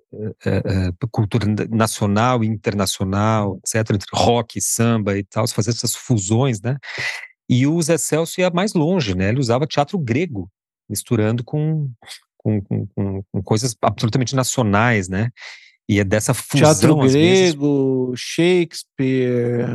[0.44, 6.60] é, é, cultura nacional e internacional, etc., entre rock, samba e tal, fazer essas fusões,
[6.60, 6.76] né?
[7.48, 9.30] E o Zé Celso ia mais longe, né?
[9.30, 10.50] Ele usava teatro grego,
[10.88, 11.90] misturando com,
[12.36, 12.86] com, com,
[13.32, 15.30] com coisas absolutamente nacionais, né?
[15.88, 16.66] E é dessa fusão.
[16.66, 19.66] Teatro grego, vezes, Shakespeare,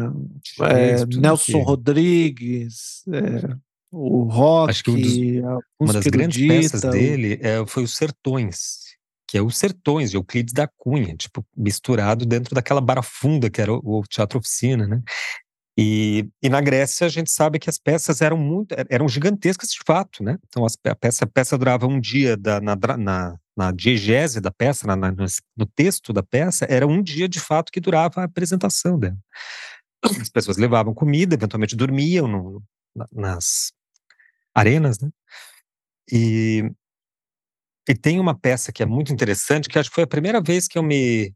[0.44, 3.04] Shakespeare é, Nelson Rodrigues.
[3.12, 7.96] É o rock, Acho que um dos, uma das grandes peças dele é, foi os
[7.96, 8.80] Sertões,
[9.28, 13.74] que é os Sertões de Euclides da Cunha, tipo, misturado dentro daquela barafunda que era
[13.74, 15.02] o, o Teatro Oficina, né?
[15.82, 19.80] E, e, na Grécia a gente sabe que as peças eram muito eram gigantescas de
[19.86, 20.38] fato, né?
[20.48, 24.52] Então as, a peça a peça durava um dia da, na, na, na diegese da
[24.52, 28.26] peça, na, na, no texto da peça, era um dia de fato que durava a
[28.26, 29.18] apresentação dela.
[30.04, 32.62] As pessoas levavam comida, eventualmente dormiam no,
[33.12, 33.72] nas
[34.60, 35.10] arenas, né?
[36.12, 36.72] E,
[37.88, 40.68] e tem uma peça que é muito interessante, que acho que foi a primeira vez
[40.68, 41.34] que eu me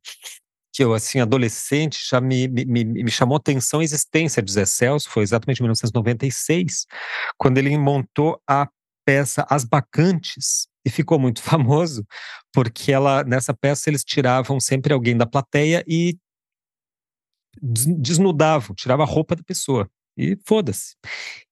[0.75, 5.07] que eu, assim, adolescente, já me, me, me chamou atenção a existência de Zé Celso,
[5.07, 6.87] foi exatamente em 1996,
[7.37, 8.67] quando ele montou a
[9.05, 12.05] peça As Bacantes, e ficou muito famoso,
[12.51, 16.17] porque ela nessa peça eles tiravam sempre alguém da plateia e
[17.61, 19.89] desnudavam, tirava a roupa da pessoa.
[20.17, 20.95] E foda-se.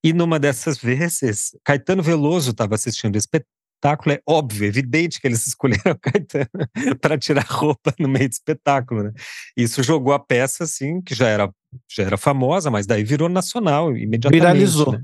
[0.03, 4.15] E numa dessas vezes, Caetano Veloso estava assistindo o espetáculo.
[4.15, 9.03] É óbvio, evidente que eles escolheram Caetano para tirar roupa no meio do espetáculo.
[9.03, 9.11] Né?
[9.57, 11.51] Isso jogou a peça, assim, que já era,
[11.91, 14.41] já era famosa, mas daí virou nacional imediatamente.
[14.41, 14.91] Viralizou.
[14.93, 15.03] Né?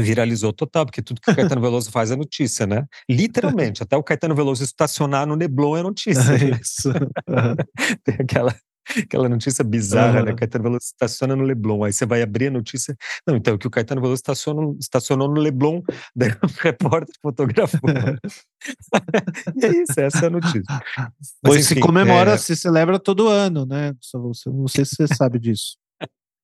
[0.00, 2.86] viralizou total, porque tudo que o Caetano Veloso faz é notícia, né?
[3.08, 6.32] Literalmente, até o Caetano Veloso estacionar no Neblon é notícia.
[6.32, 6.90] É isso.
[8.04, 8.54] Tem aquela
[8.98, 10.26] Aquela notícia bizarra, uhum.
[10.26, 10.34] né?
[10.34, 11.84] Caetano Veloso estaciona no Leblon.
[11.84, 12.96] Aí você vai abrir a notícia.
[13.26, 15.82] Não, então, que o Caetano Veloso estacionou, estacionou no Leblon,
[16.16, 17.80] daí o repórter fotografou.
[19.56, 20.62] e é isso, essa é a notícia.
[20.68, 22.36] Mas, pois enfim, se comemora, é...
[22.36, 23.92] se celebra todo ano, né?
[24.46, 25.76] Não sei se você sabe disso.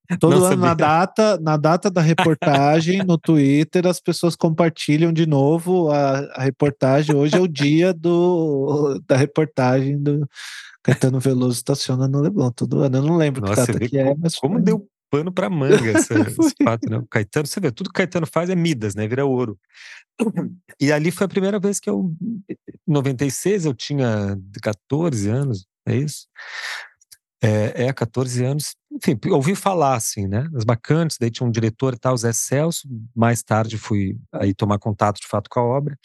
[0.20, 5.27] Todo Não ano, na data, na data da reportagem, no Twitter, as pessoas compartilham de
[5.27, 7.16] novo a, a reportagem.
[7.16, 10.25] Hoje é o dia do, da reportagem do,
[10.87, 12.99] Caetano Veloso estaciona no Leblon todo ano.
[12.99, 14.37] Eu não lembro Nossa, que data que é, mas.
[14.37, 14.62] Como foi...
[14.62, 16.99] deu pano para manga essa, esse fato, né?
[16.99, 19.07] O Caetano, você vê, tudo que o Caetano faz é Midas, né?
[19.09, 19.59] Vira ouro.
[20.81, 22.14] E ali foi a primeira vez que eu,
[22.49, 26.27] em 96, eu tinha 14 anos, é isso?
[27.42, 28.77] É, é 14 anos.
[28.92, 30.49] Enfim, ouvi falar, assim, né?
[30.55, 32.88] As bacantes, daí tinha um diretor e tal, Zé Celso.
[33.14, 35.99] Mais tarde fui aí tomar contato de fato com a obra.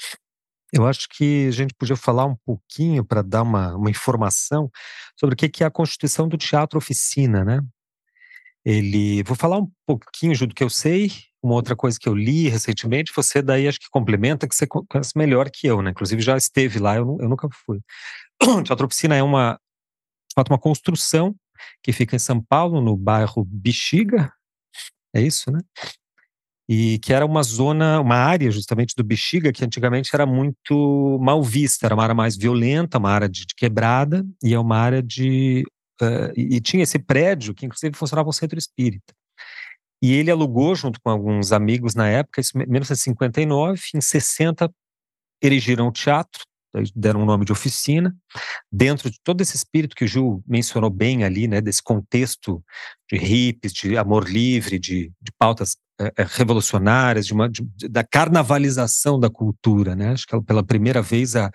[0.71, 4.69] Eu acho que a gente podia falar um pouquinho para dar uma, uma informação
[5.19, 7.61] sobre o que é a constituição do teatro oficina, né?
[8.63, 11.11] Ele, vou falar um pouquinho do que eu sei,
[11.43, 15.17] uma outra coisa que eu li recentemente, você daí acho que complementa, que você conhece
[15.17, 15.91] melhor que eu, né?
[15.91, 17.79] Inclusive já esteve lá, eu, eu nunca fui.
[18.63, 19.59] Teatro oficina é uma,
[20.49, 21.35] uma construção
[21.83, 24.31] que fica em São Paulo, no bairro Bexiga,
[25.13, 25.59] é isso, né?
[26.73, 31.43] E que era uma zona, uma área justamente do Bexiga que antigamente era muito mal
[31.43, 35.03] vista, era uma área mais violenta, uma área de, de quebrada e é uma área
[35.03, 35.65] de
[36.01, 39.13] uh, e tinha esse prédio que inclusive funcionava um centro espírita.
[40.01, 44.71] E ele alugou junto com alguns amigos na época, isso em 1959, em 60
[45.43, 46.41] erigiram o teatro,
[46.95, 48.15] deram o nome de oficina,
[48.71, 52.63] dentro de todo esse espírito que o Gil mencionou bem ali, né, desse contexto
[53.11, 55.75] de hippies, de amor livre, de, de pautas
[56.17, 60.11] revolucionárias, de uma, de, da carnavalização da cultura, né?
[60.11, 61.51] Acho que pela primeira vez a,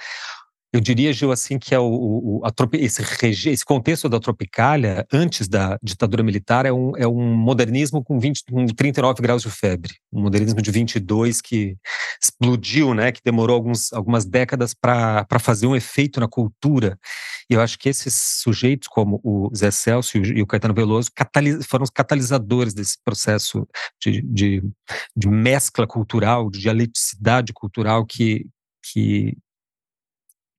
[0.76, 3.02] eu diria, Gil, assim, que é o, o a, esse,
[3.50, 8.44] esse, contexto da Tropicália, antes da ditadura militar, é um, é um modernismo com, 20,
[8.50, 9.94] com 39 graus de febre.
[10.12, 11.76] Um modernismo de 22 que
[12.22, 16.98] explodiu, né, que demorou alguns, algumas décadas para fazer um efeito na cultura.
[17.48, 21.10] E eu acho que esses sujeitos, como o Zé Celso e o Caetano Veloso,
[21.66, 23.66] foram os catalisadores desse processo
[24.02, 24.62] de, de,
[25.16, 28.46] de mescla cultural, de dialeticidade cultural que,
[28.92, 29.36] que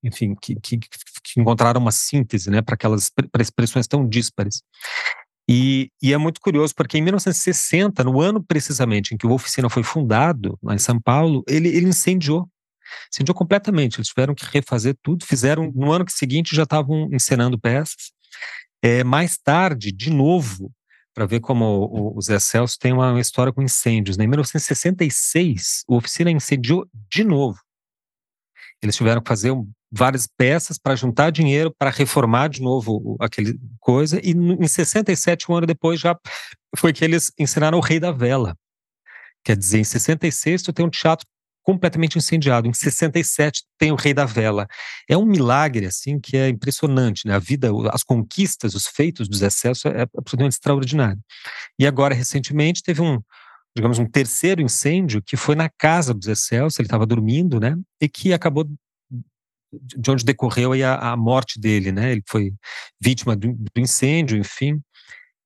[0.08, 4.64] enfim, que, que, que, encontraram uma síntese né, para aquelas para expressões tão díspares.
[5.50, 9.70] E, e, é muito curioso, porque em 1960, no ano precisamente em que o Oficina
[9.70, 12.50] foi fundado, lá em São Paulo, ele, ele incendiou
[13.12, 13.98] Incendiou completamente.
[13.98, 15.26] Eles tiveram que refazer tudo.
[15.26, 18.12] Fizeram, no ano seguinte, já estavam encenando peças.
[18.82, 20.72] É, mais tarde, de novo,
[21.14, 24.18] para ver como o, Zé Celso tem uma história com incêndios.
[24.18, 24.26] Né?
[24.26, 27.60] Em 1966, a oficina incendiou de novo.
[28.82, 33.60] Eles tiveram que fazer um, várias peças para juntar dinheiro para reformar de novo aquele
[33.80, 34.20] coisa.
[34.24, 36.18] E em 67, um ano depois, já
[36.76, 38.56] foi que eles ensinaram o Rei da Vela.
[39.44, 41.26] Quer dizer, em 66 tu tem um teatro
[41.64, 42.68] completamente incendiado.
[42.68, 44.68] Em 67 tem o Rei da Vela.
[45.10, 47.36] É um milagre assim que é impressionante, né?
[47.36, 51.20] A vida, as conquistas, os feitos dos excessos é absolutamente extraordinário.
[51.78, 53.20] E agora recentemente teve um,
[53.76, 57.76] digamos, um terceiro incêndio que foi na casa dos Excelsior, ele estava dormindo, né?
[58.02, 58.66] E que acabou
[59.72, 62.14] de onde decorreu a, a morte dele, né?
[62.14, 62.54] Ele foi
[63.02, 64.82] vítima do, do incêndio, enfim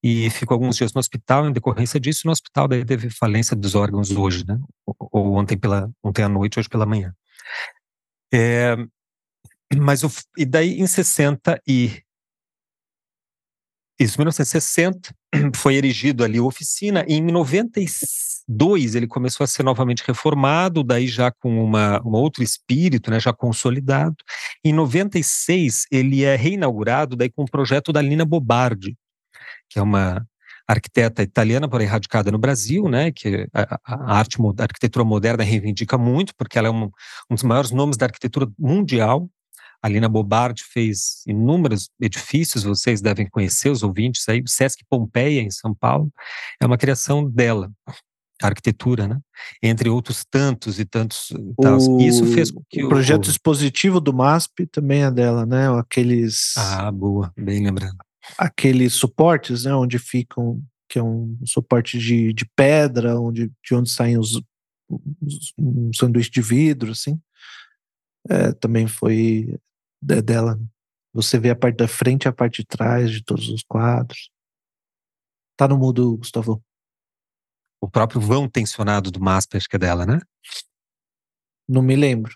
[0.03, 2.21] e ficou alguns dias no hospital em decorrência disso.
[2.25, 4.59] No hospital daí teve falência dos órgãos hoje, né?
[4.85, 7.13] Ou ontem pela ontem à noite, hoje pela manhã.
[8.33, 8.75] É,
[9.77, 12.01] mas o, e daí em 60 e
[13.99, 15.13] isso, 1960
[15.55, 21.07] foi erigido ali a oficina e em 92 ele começou a ser novamente reformado, daí
[21.07, 24.15] já com uma, um outro espírito, né, já consolidado.
[24.63, 28.97] Em 96 ele é reinaugurado daí com o projeto da Lina Bobardi,
[29.69, 30.25] que é uma
[30.67, 35.97] arquiteta italiana, porém radicada no Brasil, né, que a, a arte, a arquitetura moderna reivindica
[35.97, 36.89] muito, porque ela é um,
[37.29, 39.29] um dos maiores nomes da arquitetura mundial.
[39.81, 45.41] A Lina Bobardi fez inúmeros edifícios, vocês devem conhecer, os ouvintes aí, o Sesc Pompeia,
[45.41, 46.11] em São Paulo,
[46.61, 47.71] é uma criação dela,
[48.41, 49.19] a arquitetura, né?
[49.61, 51.31] Entre outros tantos e tantos.
[51.57, 55.67] O, Isso fez com que o projeto o, expositivo do MASP também é dela, né?
[55.79, 56.55] Aqueles.
[56.57, 57.97] Ah, boa, bem lembrando
[58.37, 63.89] aqueles suportes, né, onde ficam, que é um suporte de, de pedra, onde, de onde
[63.89, 64.41] saem os,
[65.21, 67.19] os um sanduíche de vidro, assim,
[68.29, 69.57] é, também foi
[70.01, 70.59] dela.
[71.13, 74.29] Você vê a parte da frente e a parte de trás de todos os quadros.
[75.57, 76.63] Tá no mudo, Gustavo.
[77.81, 80.19] O próprio vão tensionado do MASP, acho que é dela, né?
[81.67, 82.35] Não me lembro.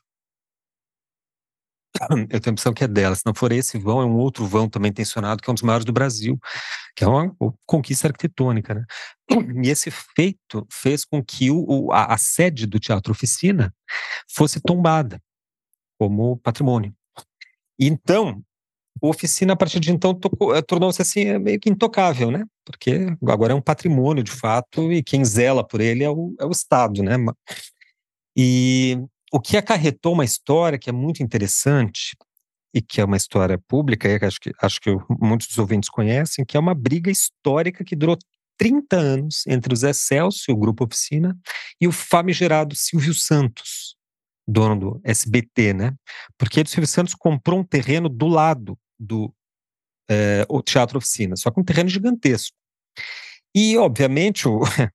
[2.29, 3.15] eu tenho a impressão que é dela.
[3.15, 5.63] Se não for esse vão, é um outro vão também tensionado, que é um dos
[5.63, 6.39] maiores do Brasil,
[6.95, 8.73] que é uma, uma conquista arquitetônica.
[8.73, 8.85] Né?
[9.65, 13.73] E esse feito fez com que o, a, a sede do Teatro Oficina
[14.29, 15.21] fosse tombada
[15.97, 16.93] como patrimônio.
[17.79, 18.41] Então,
[19.01, 20.17] a oficina, a partir de então,
[20.55, 22.45] eh, tornou-se assim é meio que intocável, né?
[22.65, 26.45] Porque agora é um patrimônio, de fato, e quem zela por ele é o, é
[26.45, 27.15] o Estado, né?
[28.35, 28.97] E
[29.31, 32.15] o que acarretou uma história que é muito interessante
[32.73, 36.43] e que é uma história pública, e acho que, acho que muitos dos ouvintes conhecem,
[36.45, 38.17] que é uma briga histórica que durou
[38.57, 41.37] 30 anos entre o Zé Celso, o Grupo Oficina,
[41.79, 43.94] e o famigerado Silvio Santos,
[44.47, 45.93] dono do SBT, né?
[46.37, 49.33] Porque o Silvio Santos comprou um terreno do lado do
[50.09, 52.55] é, o Teatro Oficina, só que um terreno gigantesco.
[53.55, 54.43] E, obviamente,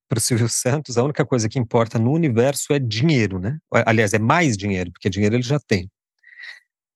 [0.07, 3.59] para o Silvio Santos, a única coisa que importa no universo é dinheiro, né?
[3.87, 5.91] Aliás, é mais dinheiro, porque dinheiro ele já tem.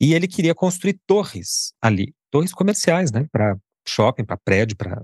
[0.01, 3.27] E ele queria construir torres ali, torres comerciais, né?
[3.33, 3.57] Para
[3.89, 5.03] shopping, para prédio, para.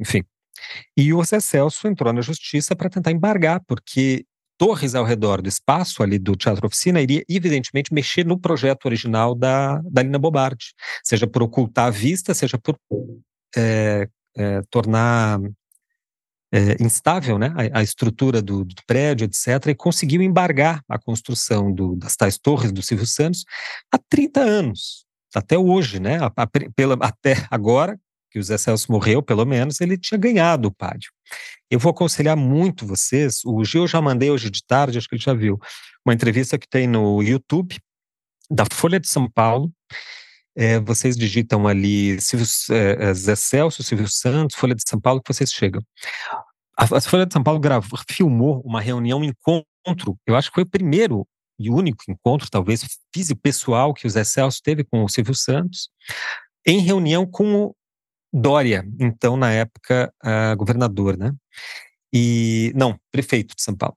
[0.00, 0.24] Enfim.
[0.96, 4.24] E o José Celso entrou na justiça para tentar embargar, porque
[4.58, 9.34] torres ao redor do espaço ali do Teatro Oficina iria, evidentemente, mexer no projeto original
[9.34, 12.76] da, da Lina Bobardi, seja por ocultar a vista, seja por
[13.56, 15.40] é, é, tornar
[16.52, 21.72] é, instável, né, a, a estrutura do, do, prédio, etc., e conseguiu embargar a construção
[21.72, 23.44] do, das tais torres do Silvio Santos
[23.92, 27.98] há 30 anos, até hoje, né, a, a, pela, até agora,
[28.30, 31.10] que o Zé Celso morreu, pelo menos, ele tinha ganhado o pádio.
[31.70, 35.22] Eu vou aconselhar muito vocês, o Gil já mandei hoje de tarde, acho que ele
[35.22, 35.58] já viu,
[36.04, 37.76] uma entrevista que tem no YouTube,
[38.50, 39.70] da Folha de São Paulo,
[40.56, 45.32] é, vocês digitam ali Silvio, é, Zé Celso, Silvio Santos, Folha de São Paulo, que
[45.32, 45.82] vocês chegam.
[46.76, 50.54] A, a Folha de São Paulo gravou, filmou uma reunião, um encontro, eu acho que
[50.56, 51.26] foi o primeiro
[51.58, 55.90] e único encontro, talvez, físico pessoal que o Zé Celso teve com o Silvio Santos,
[56.64, 57.74] em reunião com o
[58.32, 61.32] Dória, então, na época, uh, governador, né?
[62.12, 63.96] E, não, prefeito de São Paulo.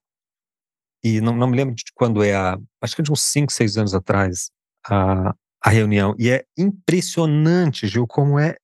[1.03, 3.51] E não, não me lembro de quando é a, acho que é de uns 5,
[3.51, 4.51] 6 anos atrás,
[4.87, 6.15] a, a reunião.
[6.17, 8.55] E é impressionante, Gil, como é,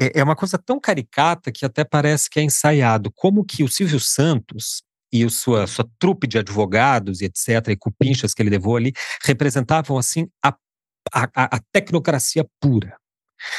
[0.00, 0.20] é.
[0.20, 3.10] É uma coisa tão caricata que até parece que é ensaiado.
[3.12, 4.82] Como que o Silvio Santos
[5.12, 9.96] e sua, sua trupe de advogados e etc., e cupinchas que ele levou ali, representavam,
[9.96, 10.52] assim, a,
[11.12, 12.96] a, a tecnocracia pura.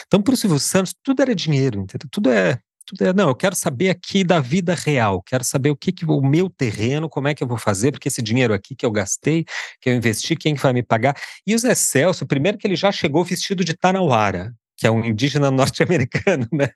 [0.08, 2.08] Então, para o Silvio Santos, tudo era dinheiro, entendeu?
[2.12, 5.76] Tudo é tudo é, não, eu quero saber aqui da vida real, quero saber o
[5.76, 8.76] que, que o meu terreno, como é que eu vou fazer, porque esse dinheiro aqui
[8.76, 9.44] que eu gastei,
[9.82, 11.16] que eu investi, quem que vai me pagar?
[11.48, 15.04] E o Zé Celso, primeiro que ele já chegou vestido de Tanauara, que é um
[15.04, 16.70] indígena norte-americano, né?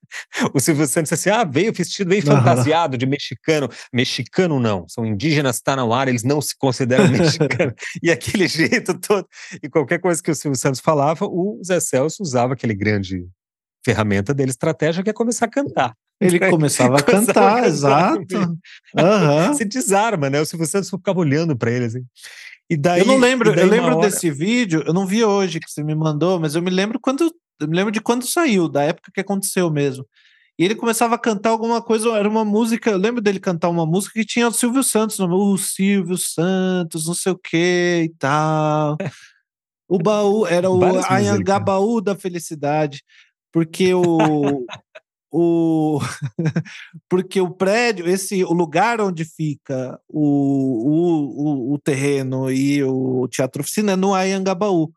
[0.54, 3.70] O Silvio Santos assim: ah, veio vestido, veio fantasiado de mexicano.
[3.94, 7.74] Mexicano não, são indígenas, tá no ar, eles não se consideram mexicanos.
[8.02, 9.28] e aquele jeito todo.
[9.62, 13.28] E qualquer coisa que o Silvio Santos falava, o Zé Celso usava aquele grande
[13.84, 15.94] ferramenta dele, estratégia, que é começar a cantar.
[16.22, 18.38] Ele começava a cantar, exato.
[18.38, 19.54] Uhum.
[19.56, 20.40] Se desarma, né?
[20.40, 22.04] O Silvio Santos ficava olhando para ele assim.
[22.70, 24.08] E daí, eu não lembro, eu lembro hora...
[24.08, 27.34] desse vídeo, eu não vi hoje que você me mandou, mas eu me lembro quando
[27.60, 30.06] eu me lembro de quando saiu, da época que aconteceu mesmo.
[30.58, 33.86] E ele começava a cantar alguma coisa, era uma música, eu lembro dele cantar uma
[33.86, 38.98] música que tinha o Silvio Santos, o Silvio Santos, não sei o que e tal.
[39.88, 43.04] O baú, era o Anhangabaú da felicidade,
[43.54, 44.66] porque o,
[45.32, 46.00] o
[47.10, 53.28] porque o prédio, esse o lugar onde fica o, o, o, o terreno e o
[53.30, 54.92] teatro oficina é no Ayangabaú.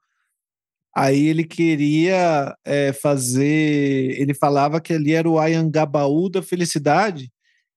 [0.94, 4.20] Aí ele queria é, fazer.
[4.20, 7.30] Ele falava que ali era o Ayangabaú da felicidade.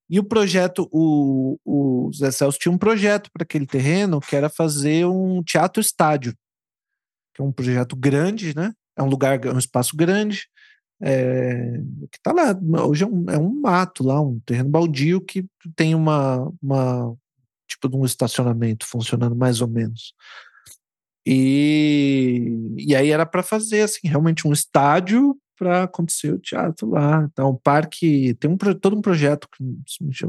[0.10, 4.50] E o projeto, o, o Zé Celso tinha um projeto para aquele terreno que era
[4.50, 6.36] fazer um teatro estádio,
[7.34, 8.72] que é um projeto grande, né?
[8.98, 10.48] É um lugar, um espaço grande,
[11.02, 11.80] é,
[12.12, 12.56] que está lá.
[12.86, 15.46] Hoje é um, é um, mato lá, um terreno baldio que
[15.76, 17.16] tem uma, uma
[17.68, 20.14] tipo de um estacionamento funcionando mais ou menos.
[21.26, 27.28] E, e aí era para fazer assim realmente um estádio para acontecer o teatro lá.
[27.32, 29.48] Então, o parque tem um, todo um projeto.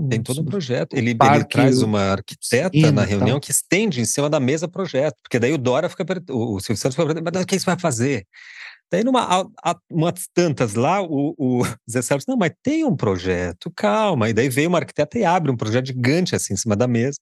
[0.09, 0.97] tem todo um projeto.
[0.97, 5.17] Ele, parque, ele traz uma arquiteta na reunião que estende em cima da mesa projeto,
[5.23, 6.05] porque daí o Dora fica.
[6.31, 8.27] O Silvio Santos fica mas o que você vai fazer?
[8.91, 9.45] Daí, numa
[9.91, 14.29] umas tantas lá, o, o Zé Sérgio não, mas tem um projeto, calma.
[14.29, 17.19] E daí veio uma arquiteta e abre um projeto gigante assim em cima da mesa.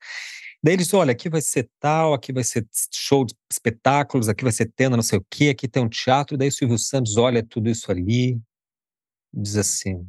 [0.64, 4.52] Daí eles, olha, aqui vai ser tal, aqui vai ser show de espetáculos, aqui vai
[4.52, 6.38] ser tenda, não sei o quê, aqui tem um teatro.
[6.38, 8.40] Daí o Silvio Santos olha tudo isso ali,
[9.30, 10.08] diz assim: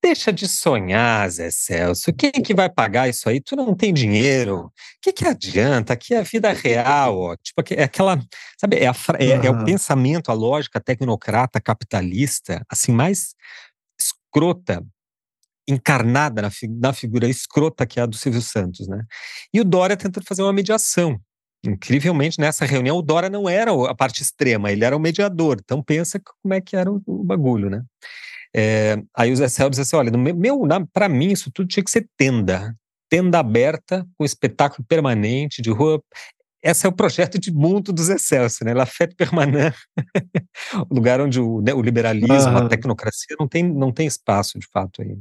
[0.00, 2.12] Deixa de sonhar, Zé Celso.
[2.12, 3.40] Quem que vai pagar isso aí?
[3.40, 4.66] Tu não tem dinheiro.
[4.66, 5.94] O que, que adianta?
[5.94, 7.36] Aqui é a vida real, ó.
[7.36, 8.20] Tipo, é aquela.
[8.60, 9.44] Sabe, é, a, é, uhum.
[9.44, 13.34] é o pensamento, a lógica tecnocrata capitalista, assim, mais
[13.98, 14.86] escrota
[15.68, 16.50] encarnada na,
[16.80, 19.02] na figura escrota que é a do Silvio Santos, né?
[19.52, 21.20] E o Dória tentando fazer uma mediação.
[21.64, 25.58] Incrivelmente, nessa reunião, o Dória não era a parte extrema, ele era o mediador.
[25.60, 27.82] Então, pensa como é que era o, o bagulho, né?
[28.54, 30.62] É, aí o Zé Céu disse assim: olha, meu,
[30.92, 32.74] para mim, isso tudo tinha que ser tenda.
[33.08, 36.02] Tenda aberta, com espetáculo permanente, de rua.
[36.62, 38.74] Esse é o projeto de mundo do Zé Celso, né?
[38.74, 39.76] La fête permanente.
[40.90, 42.56] o lugar onde o, né, o liberalismo, uhum.
[42.56, 45.16] a tecnocracia não tem, não tem espaço, de fato, aí.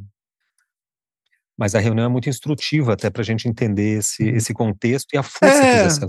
[1.57, 4.35] Mas a reunião é muito instrutiva até para a gente entender esse, uhum.
[4.35, 6.05] esse contexto e a força é, que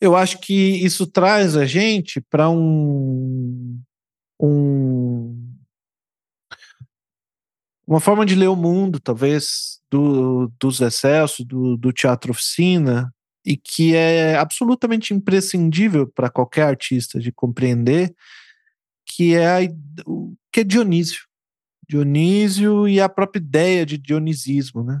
[0.00, 3.80] Eu acho que isso traz a gente para um,
[4.40, 5.56] um
[7.86, 13.56] uma forma de ler o mundo, talvez, do, dos excessos, do, do teatro oficina, e
[13.56, 18.12] que é absolutamente imprescindível para qualquer artista de compreender,
[19.06, 19.68] que é, a,
[20.52, 21.26] que é Dionísio.
[21.88, 25.00] Dionísio e a própria ideia de dionisismo, né?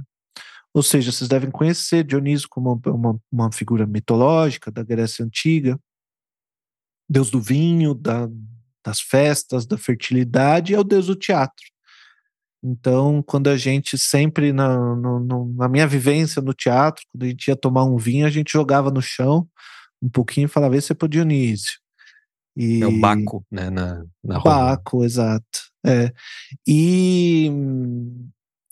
[0.72, 5.80] Ou seja, vocês devem conhecer Dionísio como uma, uma figura mitológica da Grécia Antiga,
[7.08, 8.28] deus do vinho, da,
[8.84, 11.64] das festas, da fertilidade, é o deus do teatro.
[12.62, 17.48] Então, quando a gente sempre, na, no, na minha vivência no teatro, quando a gente
[17.48, 19.48] ia tomar um vinho, a gente jogava no chão
[20.02, 21.78] um pouquinho e falava, esse é para Dionísio.
[22.56, 22.82] E...
[22.82, 23.70] É o Baco, né?
[23.70, 25.60] Na, na Baco, exato.
[25.86, 26.12] É.
[26.66, 27.50] E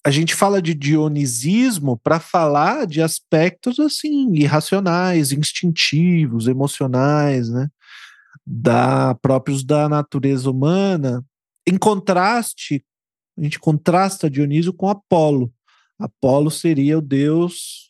[0.05, 7.69] a gente fala de dionisismo para falar de aspectos assim irracionais, instintivos, emocionais, né?
[8.47, 11.25] Da próprios da natureza humana.
[11.67, 12.85] Em contraste,
[13.39, 15.53] a gente contrasta Dionísio com Apolo.
[15.99, 17.89] Apolo seria o deus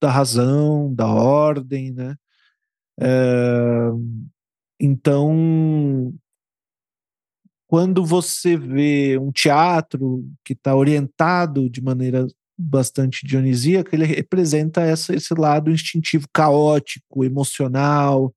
[0.00, 2.16] da razão, da ordem, né?
[2.98, 3.90] É,
[4.80, 6.14] então,
[7.70, 12.26] quando você vê um teatro que está orientado de maneira
[12.58, 18.34] bastante dionisíaca, ele representa essa, esse lado instintivo, caótico, emocional,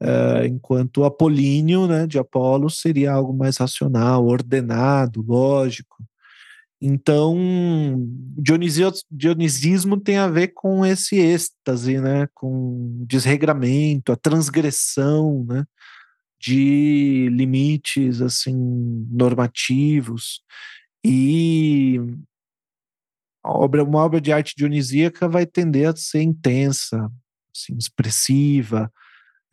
[0.00, 6.04] uh, enquanto Apolíneo, né, de Apolo, seria algo mais racional, ordenado, lógico.
[6.80, 7.36] Então,
[8.38, 15.64] Dionisio, dionisismo tem a ver com esse êxtase, né, com desregramento, a transgressão, né,
[16.44, 18.54] de limites assim
[19.10, 20.42] normativos
[21.02, 21.98] e
[23.42, 27.10] obra, uma obra de arte dionisíaca vai tender a ser intensa,
[27.54, 28.92] assim, expressiva,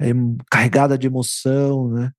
[0.02, 0.12] é,
[0.50, 2.12] carregada de emoção, né?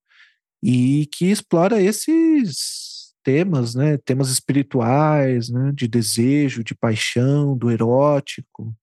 [0.63, 3.99] E que explora esses temas, né?
[3.99, 5.73] Temas espirituais, né?
[5.75, 8.75] De desejo, de paixão, do erótico.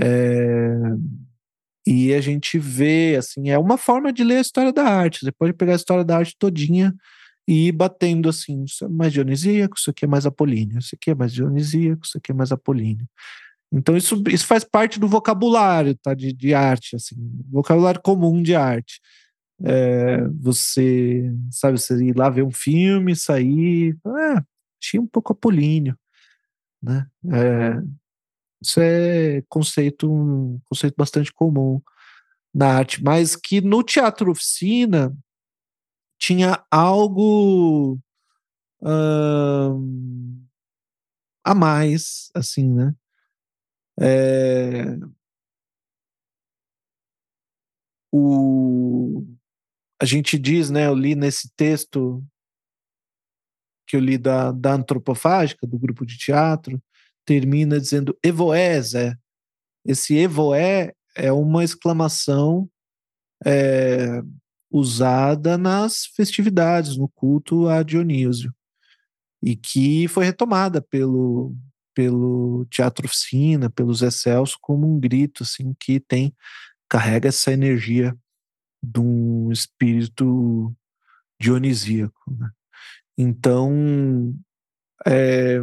[0.00, 0.74] É...
[1.86, 5.24] E a gente vê, assim, é uma forma de ler a história da arte.
[5.24, 6.92] Você pode pegar a história da arte todinha
[7.48, 11.12] e ir batendo assim, isso é mais dionisíaco, isso aqui é mais apolíneo, isso aqui
[11.12, 13.06] é mais dionisíaco, isso aqui é mais apolíneo.
[13.70, 17.14] Então isso, isso faz parte do vocabulário tá, de, de arte, assim,
[17.48, 19.00] vocabulário comum de arte.
[19.62, 24.42] É, você, sabe, você ir lá ver um filme, sair, é,
[24.82, 25.96] achei um pouco apolíneo,
[26.82, 27.06] né?
[27.32, 27.82] É,
[28.66, 31.80] isso é conceito, um conceito bastante comum
[32.54, 35.16] na arte, mas que no teatro oficina
[36.18, 37.98] tinha algo
[41.44, 42.94] a mais, assim, né?
[43.98, 44.96] É,
[48.12, 49.24] o,
[50.00, 50.86] a gente diz, né?
[50.86, 52.22] Eu li nesse texto
[53.86, 56.82] que eu li da, da antropofágica, do grupo de teatro,
[57.26, 58.80] termina dizendo evoé,
[59.84, 62.70] Esse evoé é uma exclamação
[63.44, 64.22] é,
[64.70, 68.54] usada nas festividades, no culto a Dionísio,
[69.42, 71.54] e que foi retomada pelo,
[71.94, 76.34] pelo Teatro Oficina, pelos Zé Celso, como um grito assim, que tem
[76.88, 78.16] carrega essa energia
[78.80, 80.72] de um espírito
[81.40, 82.30] dionisíaco.
[82.30, 82.50] Né?
[83.18, 84.32] Então,
[85.04, 85.60] é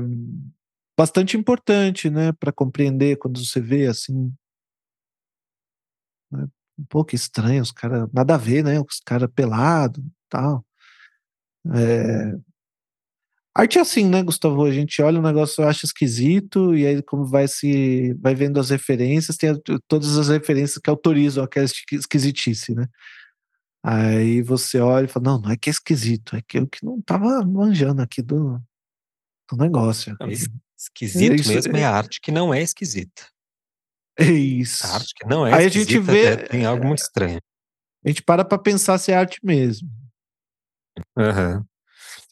[0.97, 4.33] bastante importante né, para compreender quando você vê assim
[6.31, 8.79] né, um pouco estranho, os caras, nada a ver, né?
[8.79, 10.65] Os caras pelado tal.
[11.73, 12.33] É...
[13.55, 14.65] Arte é assim, né, Gustavo?
[14.65, 18.13] A gente olha o negócio, acha esquisito, e aí, como vai se.
[18.15, 19.55] vai vendo as referências, tem
[19.87, 22.87] todas as referências que autorizam aquela esquisitice, né?
[23.83, 26.83] Aí você olha e fala: não, não é que é esquisito, é que eu que
[26.83, 28.59] não tava manjando aqui do,
[29.51, 30.15] do negócio.
[30.83, 33.27] Esquisito é mesmo é a arte que não é esquisita.
[34.19, 34.85] É isso.
[34.85, 36.37] A arte que não é Aí a gente vê.
[36.37, 37.39] Tem algo muito estranho.
[38.05, 39.89] A gente para para pensar se é arte mesmo.
[41.17, 41.65] Uhum.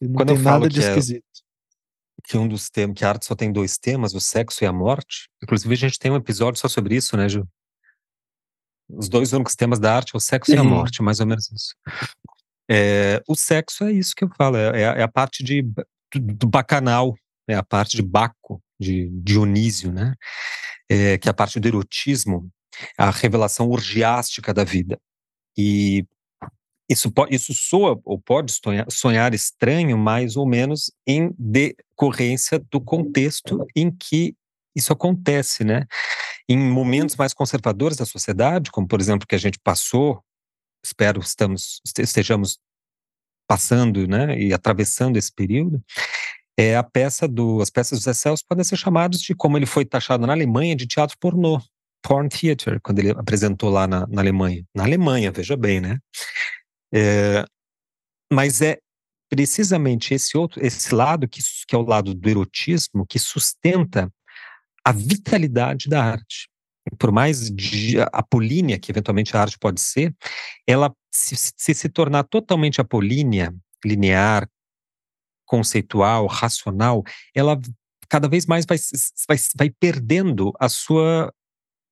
[0.01, 1.23] Não Quando tem eu nada de é esquisito.
[1.23, 4.67] É, que um dos temas, que a arte só tem dois temas, o sexo e
[4.67, 5.29] a morte.
[5.41, 7.47] Inclusive, a gente tem um episódio só sobre isso, né, Ju?
[8.89, 10.57] Os dois únicos temas da arte é o sexo Sim.
[10.57, 11.73] e a morte, mais ou menos isso.
[12.69, 15.85] É, o sexo é isso que eu falo, é, é a parte de, do,
[16.35, 17.15] do bacanal,
[17.51, 20.13] é a parte de Baco, de Dionísio, né?
[20.91, 22.51] é, que é a parte do erotismo,
[22.97, 24.99] a revelação urgiástica da vida.
[25.57, 26.05] E
[26.89, 33.65] isso, isso soa ou pode sonhar, sonhar estranho, mais ou menos em decorrência do contexto
[33.73, 34.35] em que
[34.75, 35.85] isso acontece, né?
[36.49, 40.21] Em momentos mais conservadores da sociedade, como por exemplo que a gente passou,
[40.83, 42.59] espero estamos estejamos
[43.47, 45.83] passando, né, e atravessando esse período,
[46.57, 49.85] é a peça do, as peças dos Celso podem ser chamadas de, como ele foi
[49.85, 51.61] taxado na Alemanha, de teatro pornô,
[52.01, 54.63] porn theater, quando ele apresentou lá na, na Alemanha.
[54.75, 55.99] Na Alemanha, veja bem, né?
[56.93, 57.45] É,
[58.31, 58.77] mas é
[59.29, 64.11] precisamente esse outro, esse lado que, que é o lado do erotismo, que sustenta
[64.83, 66.49] a vitalidade da arte.
[66.97, 67.51] Por mais
[68.11, 70.13] apolínea que eventualmente a arte pode ser,
[70.67, 73.53] ela se se, se tornar totalmente apolínea,
[73.85, 74.49] linear,
[75.51, 77.03] conceitual, racional,
[77.35, 77.59] ela
[78.07, 78.77] cada vez mais vai,
[79.27, 81.29] vai, vai perdendo a sua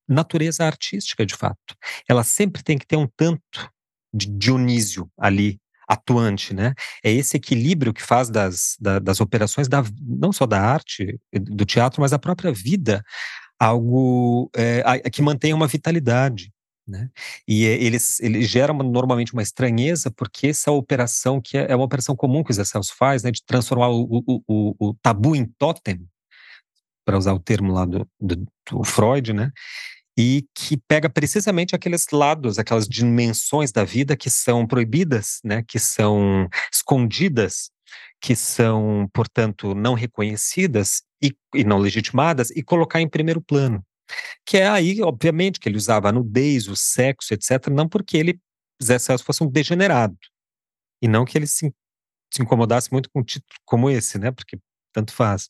[0.08, 1.76] natureza artística, de fato.
[2.08, 3.70] Ela sempre tem que ter um tanto
[4.14, 6.74] de Dionísio ali atuante, né?
[7.04, 11.66] É esse equilíbrio que faz das, da, das operações da, não só da arte, do
[11.66, 13.04] teatro, mas da própria vida
[13.60, 16.50] algo é, que mantenha uma vitalidade.
[16.90, 17.08] Né?
[17.48, 21.86] E eles, ele gera uma, normalmente uma estranheza, porque essa operação, que é, é uma
[21.86, 25.46] operação comum que os Celso faz, né, de transformar o, o, o, o tabu em
[25.46, 26.04] totem,
[27.06, 29.52] para usar o termo lá do, do, do, Freud, né?
[30.18, 35.64] E que pega precisamente aqueles lados, aquelas dimensões da vida que são proibidas, né?
[35.68, 37.72] Que são escondidas,
[38.22, 43.84] que são, portanto, não reconhecidas e, e não legitimadas, e colocar em primeiro plano.
[44.46, 48.40] Que é aí, obviamente, que ele usava a nudez, o sexo, etc., não porque ele,
[48.84, 50.18] Zé Celso, fosse um degenerado.
[51.02, 51.74] E não que ele se,
[52.34, 54.32] se incomodasse muito com um título como esse, né?
[54.32, 54.58] Porque
[54.92, 55.50] tanto faz.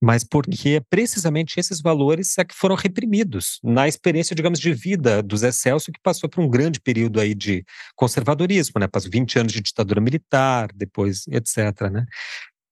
[0.00, 5.36] Mas porque precisamente esses valores é que foram reprimidos na experiência, digamos, de vida do
[5.36, 8.86] Zé Celso, que passou por um grande período aí de conservadorismo, né?
[8.86, 12.06] Passou 20 anos de ditadura militar, depois, etc, né?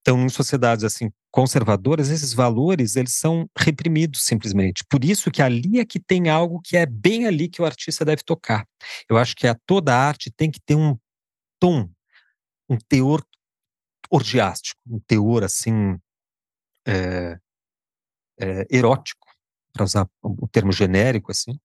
[0.05, 4.84] Então, em sociedades assim conservadoras, esses valores eles são reprimidos simplesmente.
[4.84, 8.05] Por isso que ali é que tem algo que é bem ali que o artista
[8.05, 8.68] deve tocar.
[9.09, 10.94] Eu acho que a toda arte tem que ter um
[11.59, 11.88] tom,
[12.68, 13.24] um teor
[14.11, 15.98] orgiástico, um teor assim
[16.86, 17.38] é,
[18.38, 19.26] é, erótico,
[19.72, 21.59] para usar o termo genérico assim,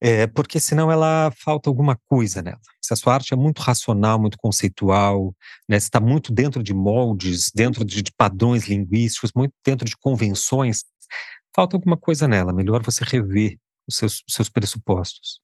[0.00, 2.60] é, porque senão ela falta alguma coisa nela.
[2.80, 5.34] Se a sua arte é muito racional, muito conceitual,
[5.68, 10.84] né, está muito dentro de moldes, dentro de, de, padrões linguísticos, muito dentro de convenções,
[11.54, 12.52] falta alguma coisa nela.
[12.52, 15.40] Melhor você rever os seus, os seus pressupostos.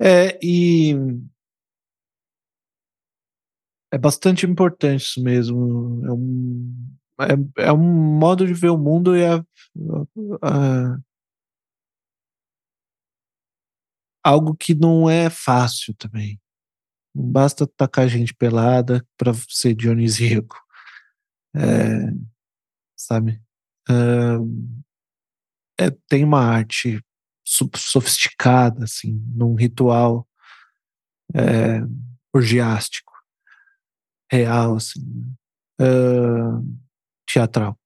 [0.00, 0.94] É, e
[3.92, 6.02] é bastante importante isso mesmo.
[6.06, 9.44] É um, é, é um modo de ver o mundo e a,
[10.42, 10.98] a,
[14.22, 16.40] algo que não é fácil também.
[17.14, 20.56] Não basta tacar gente pelada para ser dionisíaco.
[21.54, 22.12] É,
[22.96, 23.42] sabe?
[23.88, 27.04] É, é, tem uma arte
[27.44, 30.26] sofisticada, assim, num ritual
[31.34, 31.80] é,
[32.32, 33.12] orgiástico,
[34.30, 35.34] real, assim,
[37.26, 37.78] teatral.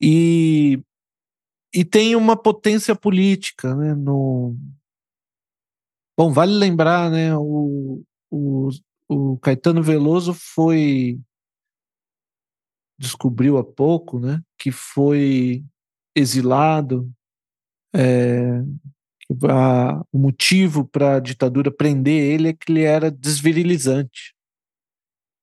[0.00, 0.82] E
[1.74, 3.94] e tem uma potência política, né?
[3.94, 4.56] No...
[6.16, 7.36] Bom, vale lembrar, né?
[7.36, 8.68] O, o,
[9.08, 11.18] o Caetano Veloso foi
[12.96, 14.40] descobriu há pouco, né?
[14.56, 15.64] Que foi
[16.14, 17.10] exilado.
[17.92, 18.60] É,
[19.50, 24.32] a, o motivo para a ditadura prender ele é que ele era desvirilizante.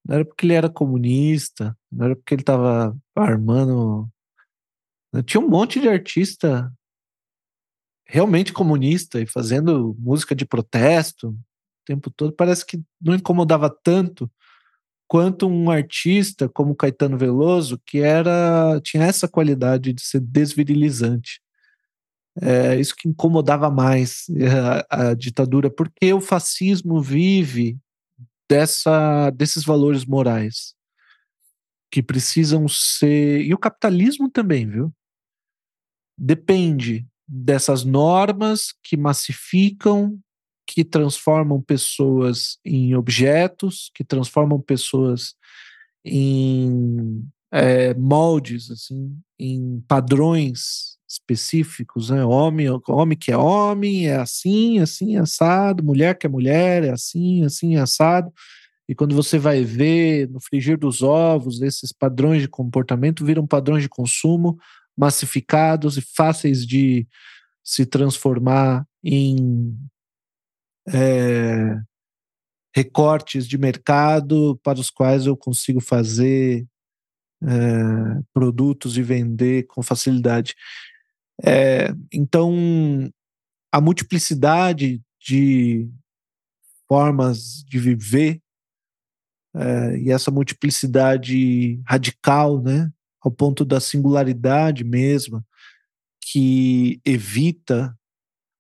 [0.06, 4.10] Não era porque ele era comunista, não era porque ele estava armando
[5.26, 6.72] tinha um monte de artista
[8.06, 11.38] realmente comunista e fazendo música de protesto o
[11.86, 12.34] tempo todo.
[12.34, 14.30] Parece que não incomodava tanto
[15.08, 21.42] quanto um artista como Caetano Veloso, que era tinha essa qualidade de ser desvirilizante.
[22.42, 24.26] É isso que incomodava mais
[24.90, 27.78] a, a ditadura, porque o fascismo vive
[28.50, 30.74] dessa, desses valores morais
[31.92, 33.42] que precisam ser.
[33.42, 34.94] E o capitalismo também, viu?
[36.22, 40.20] Depende dessas normas que massificam,
[40.68, 45.34] que transformam pessoas em objetos, que transformam pessoas
[46.06, 52.24] em é, moldes, assim, em padrões específicos, né?
[52.24, 57.44] Homem, homem que é homem, é assim, assim, assado, mulher que é mulher, é assim,
[57.44, 58.32] assim, assado.
[58.88, 63.84] E quando você vai ver no frigir dos ovos, esses padrões de comportamento viram padrões
[63.84, 64.58] de consumo
[64.98, 67.08] massificados e fáceis de
[67.64, 69.78] se transformar em
[70.88, 71.80] é,
[72.76, 76.66] recortes de mercado para os quais eu consigo fazer
[77.44, 80.56] é, produtos e vender com facilidade.
[81.44, 83.12] É, então,
[83.72, 85.90] a multiplicidade de
[86.88, 88.42] formas de viver
[89.56, 95.46] é, e essa multiplicidade radical, né, ao ponto da singularidade mesma,
[96.22, 97.98] que evita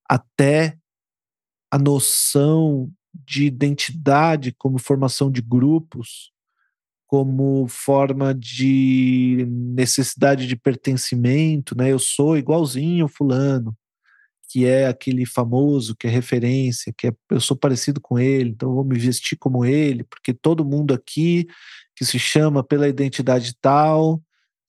[0.09, 0.77] até
[1.71, 6.31] a noção de identidade como formação de grupos,
[7.07, 11.91] como forma de necessidade de pertencimento, né?
[11.91, 13.75] Eu sou igualzinho fulano,
[14.49, 18.69] que é aquele famoso, que é referência, que é eu sou parecido com ele, então
[18.69, 21.47] eu vou me vestir como ele, porque todo mundo aqui
[21.95, 24.21] que se chama pela identidade tal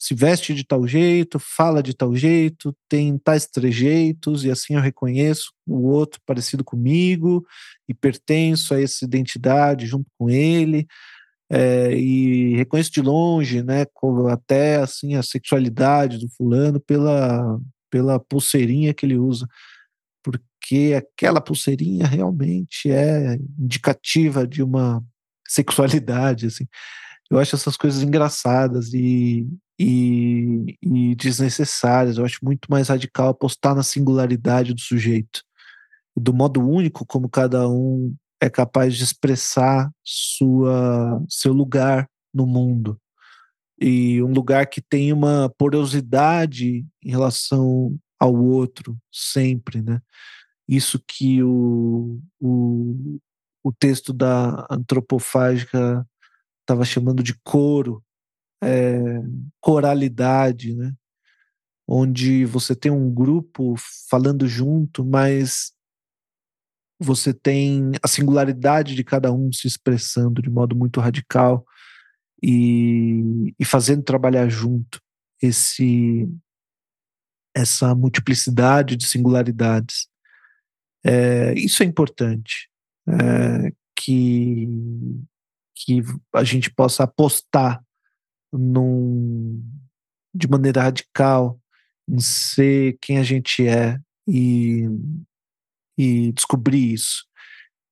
[0.03, 4.81] se veste de tal jeito, fala de tal jeito, tem tais trejeitos, e assim eu
[4.81, 7.47] reconheço o outro parecido comigo
[7.89, 10.89] e pertenço a essa identidade junto com ele.
[11.49, 13.85] É, e reconheço de longe, né,
[14.33, 19.47] até assim a sexualidade do fulano pela pela pulseirinha que ele usa,
[20.25, 25.05] porque aquela pulseirinha realmente é indicativa de uma
[25.47, 26.67] sexualidade, assim.
[27.33, 29.49] Eu acho essas coisas engraçadas e,
[29.81, 32.19] e, e desnecessárias.
[32.19, 35.43] Eu acho muito mais radical apostar na singularidade do sujeito,
[36.15, 43.01] do modo único como cada um é capaz de expressar sua seu lugar no mundo
[43.81, 50.03] e um lugar que tem uma porosidade em relação ao outro sempre, né?
[50.69, 53.19] Isso que o, o,
[53.65, 56.07] o texto da antropofágica
[56.63, 58.03] estava chamando de coro,
[58.63, 59.21] é,
[59.61, 60.93] coralidade, né?
[61.87, 63.75] onde você tem um grupo
[64.09, 65.73] falando junto, mas
[66.99, 71.67] você tem a singularidade de cada um se expressando de modo muito radical
[72.43, 75.01] e, e fazendo trabalhar junto
[75.41, 76.29] esse
[77.55, 80.09] essa multiplicidade de singularidades.
[81.05, 82.71] É, isso é importante,
[83.07, 84.67] é, que,
[85.75, 86.03] que
[86.35, 87.83] a gente possa apostar
[88.53, 89.63] num,
[90.35, 91.59] de maneira radical
[92.09, 94.87] em ser quem a gente é e,
[95.97, 97.25] e descobrir isso.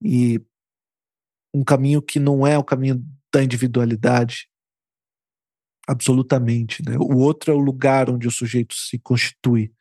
[0.02, 0.40] E
[1.54, 4.48] um caminho que não é o caminho da individualidade,
[5.86, 6.82] absolutamente.
[6.84, 6.96] Né?
[6.98, 9.72] O outro é o lugar onde o sujeito se constitui.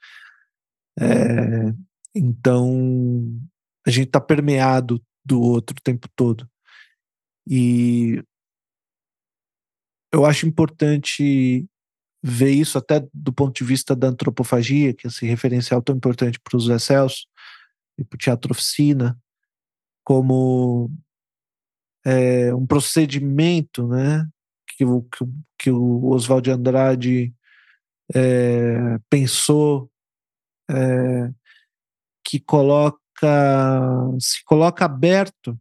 [1.00, 1.74] É,
[2.16, 3.40] então,
[3.86, 6.50] a gente está permeado do outro o tempo todo.
[7.48, 8.24] E
[10.12, 11.68] eu acho importante
[12.22, 16.40] ver isso até do ponto de vista da antropofagia, que é esse referencial tão importante
[16.40, 17.26] para os Zé Celso
[17.98, 19.18] e para o Teatro Oficina,
[20.04, 20.92] como
[22.06, 24.28] é, um procedimento né,
[24.68, 25.08] que, o,
[25.58, 27.34] que o Oswald de Andrade
[28.14, 29.90] é, pensou
[30.70, 31.32] é,
[32.26, 33.00] que coloca
[34.20, 35.60] se coloca aberto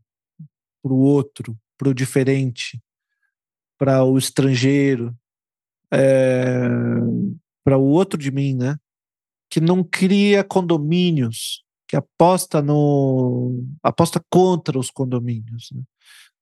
[0.82, 2.82] para o outro, para o diferente,
[3.78, 5.16] para o estrangeiro,
[5.92, 6.68] é,
[7.64, 8.76] para o outro de mim, né?
[9.48, 15.70] Que não cria condomínios, que aposta no aposta contra os condomínios.
[15.72, 15.82] Né?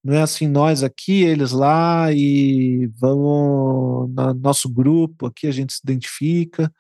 [0.03, 5.73] Não é assim nós aqui, eles lá e vamos no nosso grupo aqui a gente
[5.73, 6.73] se identifica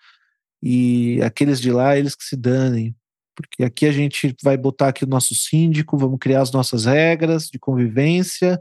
[0.63, 2.97] e aqueles de lá eles que se danem
[3.37, 7.49] porque aqui a gente vai botar aqui o nosso síndico, vamos criar as nossas regras
[7.49, 8.61] de convivência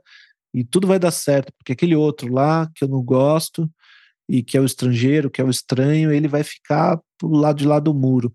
[0.53, 3.69] e tudo vai dar certo, porque aquele outro lá que eu não gosto
[4.29, 7.65] e que é o estrangeiro, que é o estranho, ele vai ficar pro lado de
[7.65, 8.33] lá do muro.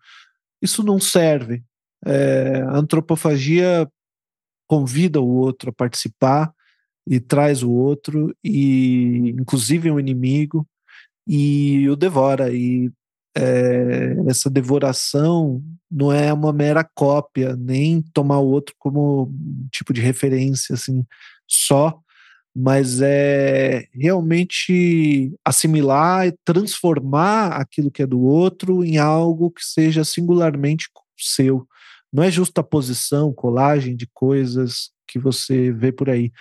[0.63, 1.63] Isso não serve.
[2.05, 3.91] É, a antropofagia
[4.67, 6.53] convida o outro a participar
[7.07, 10.67] e traz o outro e inclusive um inimigo
[11.27, 12.91] e o devora e
[13.37, 19.33] é, essa devoração não é uma mera cópia, nem tomar o outro como
[19.71, 21.05] tipo de referência assim
[21.47, 22.01] só,
[22.55, 30.05] mas é realmente assimilar e transformar aquilo que é do outro em algo que seja
[30.05, 31.67] singularmente seu.
[32.13, 36.33] Não é justa posição, colagem de coisas que você vê por aí,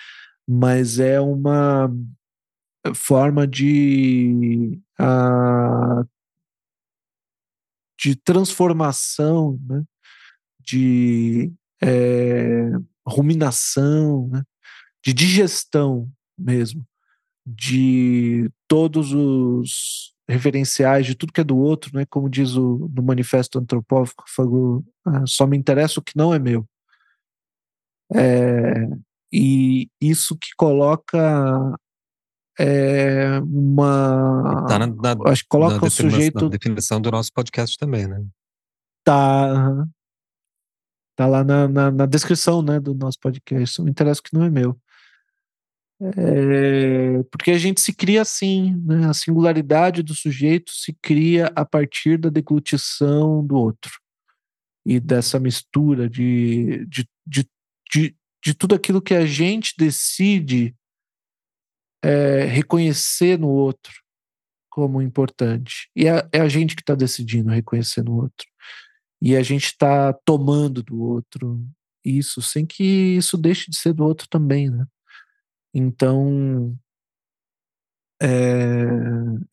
[0.47, 1.91] mas é uma
[2.95, 6.07] forma de uh,
[7.99, 9.83] de transformação, né?
[10.59, 12.71] de é,
[13.05, 14.43] ruminação, né?
[15.03, 16.85] de digestão mesmo,
[17.45, 22.05] de todos os referenciais, de tudo que é do outro, né?
[22.09, 26.65] como diz o, no manifesto antropófago, ah, só me interessa o que não é meu.
[28.15, 28.87] É,
[29.31, 31.77] e isso que coloca
[32.59, 34.65] é uma.
[34.67, 36.43] Tá na, na, acho que coloca o sujeito.
[36.43, 38.21] Na definição do nosso podcast também, né?
[39.03, 39.87] Tá.
[41.15, 43.79] Tá lá na, na, na descrição né, do nosso podcast.
[43.79, 44.77] Não interessa que não é meu.
[46.01, 49.07] É, porque a gente se cria assim, né?
[49.07, 53.91] a singularidade do sujeito se cria a partir da deglutição do outro
[54.85, 57.45] e dessa mistura de, de, de,
[57.91, 60.73] de, de tudo aquilo que a gente decide
[62.03, 63.93] é, reconhecer no outro
[64.69, 65.89] como importante.
[65.95, 68.47] E é, é a gente que está decidindo reconhecer no outro.
[69.21, 71.61] E a gente está tomando do outro
[72.05, 74.85] isso, sem que isso deixe de ser do outro também, né?
[75.73, 76.77] Então,
[78.21, 78.85] é,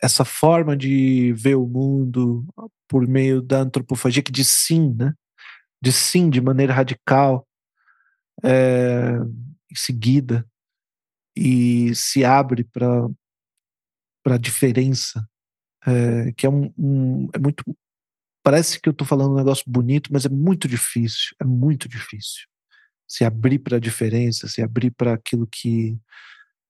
[0.01, 2.47] essa forma de ver o mundo
[2.89, 5.13] por meio da antropofagia, que diz sim, né?
[5.83, 7.47] De sim de maneira radical,
[8.45, 9.17] é,
[9.71, 10.47] em seguida,
[11.37, 13.07] e se abre para
[14.25, 15.29] a diferença,
[15.87, 17.63] é, que é um, um, é muito
[18.43, 22.47] parece que eu estou falando um negócio bonito, mas é muito difícil, é muito difícil
[23.09, 25.99] se abrir para a diferença, se abrir para aquilo que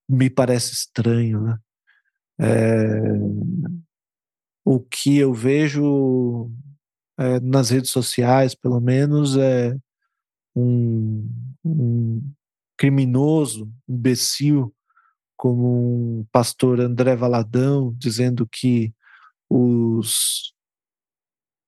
[0.08, 1.58] me parece estranho, né?
[2.38, 3.02] É,
[4.64, 6.50] o que eu vejo
[7.18, 9.76] é, nas redes sociais, pelo menos, é
[10.54, 11.28] um,
[11.64, 12.22] um
[12.76, 14.74] criminoso, imbecil,
[15.36, 18.94] como um pastor André Valadão, dizendo que
[19.48, 20.54] os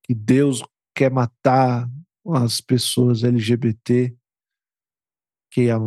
[0.03, 0.63] que Deus
[0.95, 1.87] quer matar
[2.33, 4.15] as pessoas LGBT,
[5.51, 5.77] QIA+,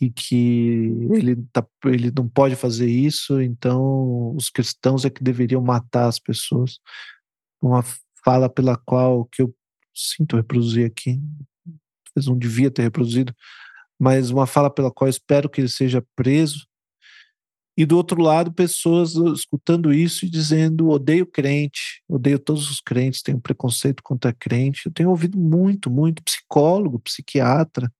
[0.00, 5.60] e que ele, tá, ele não pode fazer isso, então os cristãos é que deveriam
[5.60, 6.78] matar as pessoas.
[7.60, 7.82] Uma
[8.24, 9.54] fala pela qual, que eu
[9.94, 11.20] sinto reproduzir aqui,
[12.04, 13.34] talvez não devia ter reproduzido,
[13.98, 16.66] mas uma fala pela qual espero que ele seja preso.
[17.78, 23.22] E do outro lado, pessoas escutando isso e dizendo: odeio crente, odeio todos os crentes,
[23.22, 24.86] tenho preconceito contra crente.
[24.86, 27.90] Eu tenho ouvido muito, muito psicólogo, psiquiatra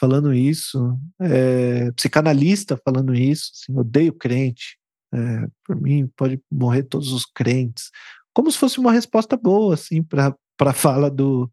[0.00, 4.78] falando isso, é, psicanalista falando isso, assim, odeio crente.
[5.12, 7.90] É, por mim, pode morrer todos os crentes.
[8.32, 10.34] Como se fosse uma resposta boa, assim, para
[10.68, 11.50] a fala do,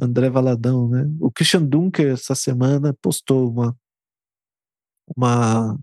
[0.00, 1.04] André Valadão, né?
[1.20, 3.76] O Christian Dunker essa semana postou uma
[5.16, 5.76] uma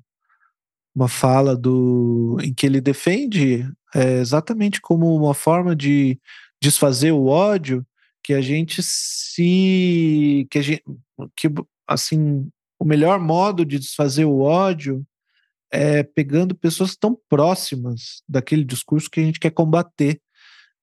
[0.95, 6.19] uma fala do em que ele defende é, exatamente como uma forma de
[6.61, 7.85] desfazer o ódio
[8.23, 10.83] que a gente se que gente
[11.35, 11.47] que
[11.87, 12.49] assim
[12.79, 15.05] o melhor modo de desfazer o ódio
[15.71, 20.21] é pegando pessoas estão próximas daquele discurso que a gente quer combater.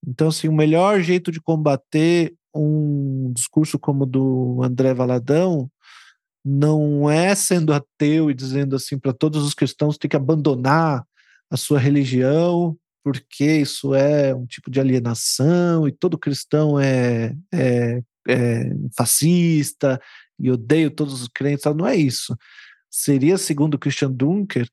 [0.06, 5.70] Então, assim, o melhor jeito de combater um discurso como o do André Valadão
[6.44, 11.06] não é sendo ateu e dizendo assim para todos os cristãos tem que abandonar
[11.48, 18.02] a sua religião porque isso é um tipo de alienação e todo cristão é, é,
[18.28, 20.00] é fascista
[20.38, 21.64] e odeio todos os crentes.
[21.74, 22.36] Não é isso.
[22.90, 24.68] Seria, segundo Christian Dunker,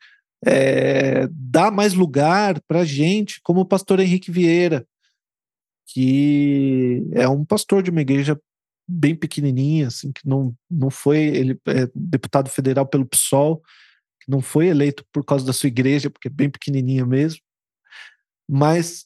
[0.46, 4.86] é, dar mais lugar para gente, como o pastor Henrique Vieira,
[5.92, 8.40] que é um pastor de uma igreja
[8.88, 13.62] bem pequenininha, assim, que não, não foi, ele é deputado federal pelo PSOL,
[14.22, 17.42] que não foi eleito por causa da sua igreja, porque é bem pequenininha mesmo,
[18.48, 19.06] mas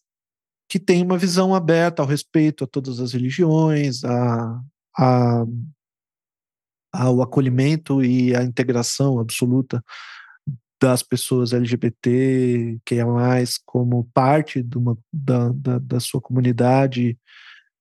[0.70, 4.62] que tem uma visão aberta ao respeito a todas as religiões, a,
[4.98, 5.46] a,
[6.94, 9.84] ao acolhimento e à integração absoluta
[10.84, 17.18] das pessoas LGBT, que é mais como parte de uma, da, da, da sua comunidade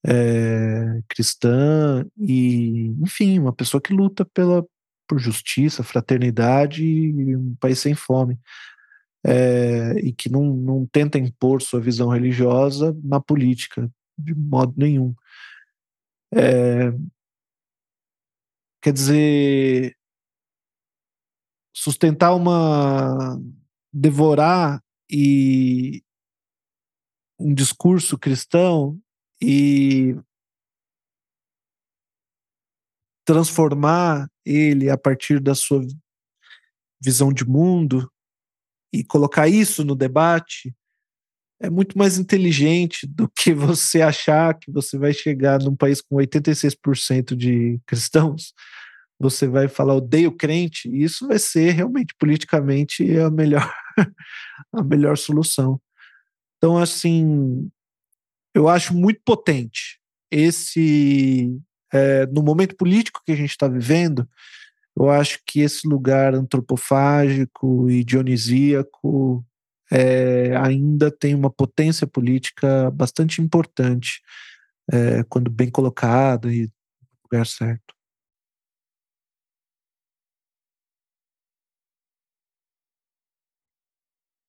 [0.07, 4.65] é, cristã e, enfim, uma pessoa que luta pela,
[5.09, 8.39] por justiça, fraternidade e um país sem fome.
[9.27, 15.13] É, e que não, não tenta impor sua visão religiosa na política, de modo nenhum.
[16.33, 16.93] É,
[18.81, 19.97] quer dizer,
[21.75, 23.41] sustentar uma
[23.93, 26.03] devorar e
[27.39, 28.99] um discurso cristão
[29.41, 30.17] e
[33.25, 35.85] transformar ele a partir da sua
[37.03, 38.11] visão de mundo
[38.93, 40.75] e colocar isso no debate
[41.61, 46.17] é muito mais inteligente do que você achar que você vai chegar num país com
[46.17, 48.53] 86% de cristãos
[49.23, 53.73] você vai falar odeio crente, e isso vai ser realmente politicamente a melhor
[54.73, 55.81] a melhor solução.
[56.59, 57.71] Então, assim,
[58.55, 60.01] eu acho muito potente
[60.31, 61.57] esse
[61.93, 64.29] é, no momento político que a gente está vivendo.
[64.97, 69.45] Eu acho que esse lugar antropofágico e dionisíaco
[69.91, 74.21] é, ainda tem uma potência política bastante importante
[74.91, 77.95] é, quando bem colocado e no lugar certo.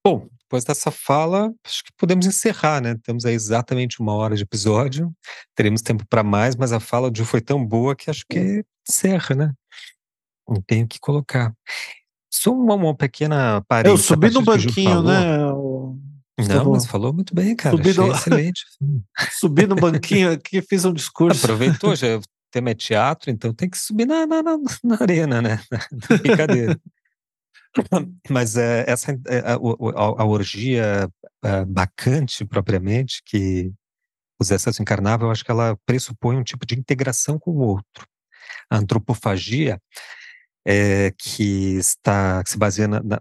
[0.06, 2.96] Bom, depois dessa fala, acho que podemos encerrar, né?
[3.04, 5.12] Temos aí exatamente uma hora de episódio,
[5.56, 9.34] teremos tempo para mais, mas a fala de foi tão boa que acho que encerra,
[9.34, 9.54] né?
[10.48, 11.54] Não tenho que colocar.
[12.32, 13.94] Só uma, uma pequena parede.
[13.94, 15.38] Eu subi no banquinho, né?
[16.48, 17.76] Não, mas falou muito bem, cara.
[17.76, 18.12] Subi no...
[18.12, 18.66] excelente.
[19.40, 21.46] subi no banquinho aqui, fiz um discurso.
[21.46, 25.42] Aproveitou, já o tema é teatro, então tem que subir na, na, na, na arena,
[25.42, 25.60] né?
[25.72, 25.80] Na
[26.18, 26.80] brincadeira.
[28.30, 31.10] Mas é, essa é, a, a, a, orgia
[31.44, 33.72] é, bacante, propriamente, que
[34.40, 37.60] o Zé Celso encarnava, eu acho que ela pressupõe um tipo de integração com o
[37.60, 38.08] outro.
[38.70, 39.80] A antropofagia,
[40.66, 43.20] é, que está que se baseia na, na,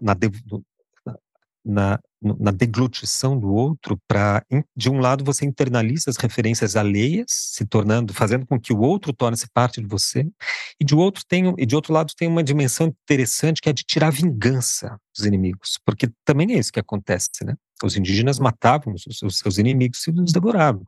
[1.65, 1.99] na,
[2.39, 4.45] na deglutição do outro, para
[4.75, 9.13] de um lado você internaliza as referências alheias, se tornando, fazendo com que o outro
[9.13, 10.25] torne-se parte de você,
[10.79, 13.83] e de outro tem e de outro lado tem uma dimensão interessante que é de
[13.83, 17.55] tirar vingança dos inimigos, porque também é isso que acontece, né?
[17.83, 20.85] Os indígenas matavam os, os seus inimigos e os devoravam.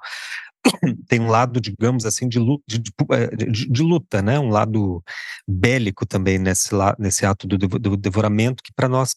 [1.07, 2.81] tem um lado, digamos assim, de luta, de,
[3.11, 4.39] eh, de, de luta, né?
[4.39, 5.03] Um lado
[5.47, 9.15] bélico também nesse, nesse ato do, devoramento, que para nós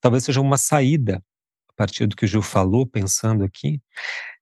[0.00, 1.22] talvez seja uma saída,
[1.82, 3.80] partir do que o Gil falou, pensando aqui,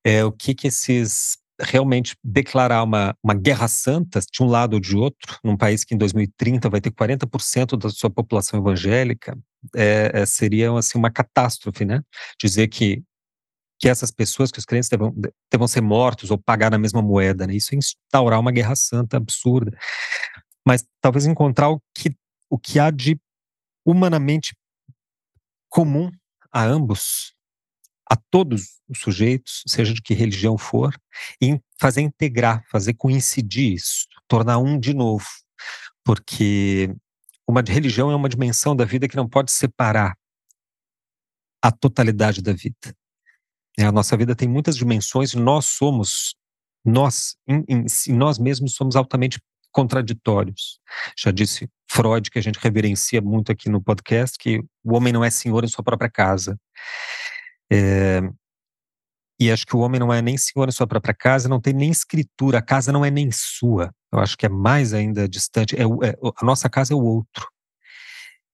[0.05, 4.80] é o que que esses realmente declarar uma, uma guerra santa de um lado ou
[4.80, 9.38] de outro, num país que em 2030 vai ter 40% da sua população evangélica,
[9.74, 12.03] é, é, seria assim, uma catástrofe, né?
[12.41, 13.03] Dizer que,
[13.78, 15.14] que essas pessoas, que os crentes devam,
[15.51, 17.55] devam ser mortos ou pagar na mesma moeda, né?
[17.55, 19.76] Isso é instaurar uma guerra santa absurda.
[20.66, 22.14] Mas talvez encontrar o que,
[22.51, 23.18] o que há de
[23.84, 24.55] humanamente
[25.70, 26.11] comum
[26.53, 27.34] a ambos,
[28.11, 30.94] a todos os sujeitos, seja de que religião for,
[31.40, 35.26] e fazer integrar, fazer coincidir isso, tornar um de novo.
[36.05, 36.92] Porque
[37.46, 40.16] uma religião é uma dimensão da vida que não pode separar
[41.62, 42.94] a totalidade da vida.
[43.78, 46.34] É, a nossa vida tem muitas dimensões nós somos,
[46.84, 49.40] nós, em, em nós mesmos somos altamente
[49.70, 50.80] contraditórios.
[51.16, 55.24] Já disse Freud, que a gente reverencia muito aqui no podcast, que o homem não
[55.24, 56.57] é senhor em sua própria casa.
[57.72, 58.20] É,
[59.41, 61.72] e acho que o homem não é nem senhor em sua própria casa, não tem
[61.72, 63.91] nem escritura, a casa não é nem sua.
[64.12, 65.74] Eu acho que é mais ainda distante.
[65.74, 67.49] É, é a nossa casa é o outro.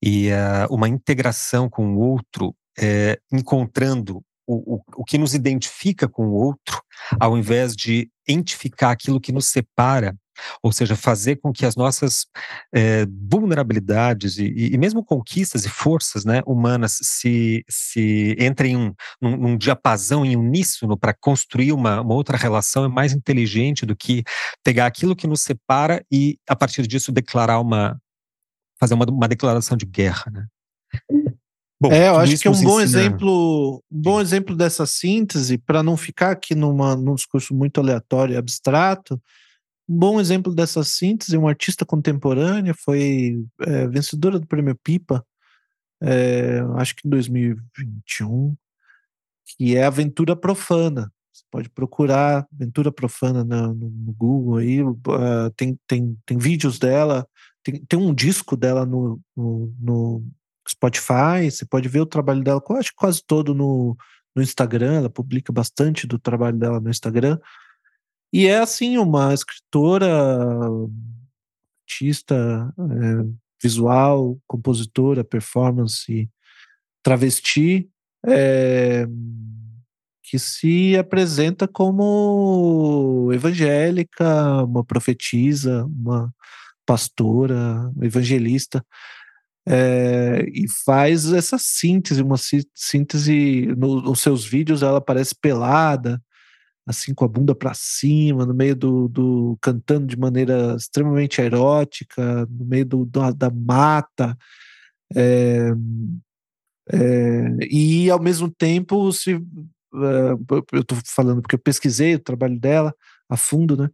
[0.02, 6.08] E uh, uma integração com o outro, é, encontrando o, o, o que nos identifica
[6.08, 6.80] com o outro,
[7.20, 10.16] ao invés de identificar aquilo que nos separa
[10.62, 12.26] ou seja, fazer com que as nossas
[12.74, 18.94] é, vulnerabilidades e, e, mesmo conquistas e forças né, humanas se, se entrem em um,
[19.20, 23.96] num, num diapasão em uníssono para construir uma, uma outra relação é mais inteligente do
[23.96, 24.22] que
[24.62, 28.00] pegar aquilo que nos separa e, a partir disso, declarar uma.
[28.78, 30.30] fazer uma, uma declaração de guerra.
[30.30, 30.46] Né?
[31.80, 33.00] Bom, é, eu acho que é um bom ensina...
[33.00, 38.34] exemplo, um bom exemplo dessa síntese, para não ficar aqui numa, num discurso muito aleatório
[38.34, 39.20] e abstrato,
[39.88, 45.24] bom exemplo dessa síntese, uma artista contemporânea, foi é, vencedora do prêmio Pipa,
[46.00, 48.56] é, acho que em 2021,
[49.46, 51.10] que é Aventura Profana.
[51.32, 57.26] Você pode procurar Aventura Profana no, no Google aí, uh, tem, tem, tem vídeos dela,
[57.62, 60.24] tem, tem um disco dela no, no, no
[60.68, 63.96] Spotify, você pode ver o trabalho dela, acho que quase todo no,
[64.34, 67.38] no Instagram, ela publica bastante do trabalho dela no Instagram.
[68.32, 70.06] E é assim, uma escritora,
[71.86, 76.28] artista, é, visual, compositora, performance,
[77.02, 77.88] travesti,
[78.26, 79.06] é,
[80.22, 86.34] que se apresenta como evangélica, uma profetisa, uma
[86.84, 88.84] pastora, evangelista,
[89.68, 92.36] é, e faz essa síntese, uma
[92.74, 96.22] síntese no, nos seus vídeos, ela parece pelada,
[96.86, 102.46] assim com a bunda para cima, no meio do, do, cantando de maneira extremamente erótica,
[102.48, 104.36] no meio do, do da mata,
[105.14, 105.72] é,
[106.92, 109.38] é, e ao mesmo tempo se é,
[110.72, 112.94] eu estou falando porque eu pesquisei o trabalho dela
[113.28, 113.90] a fundo, né?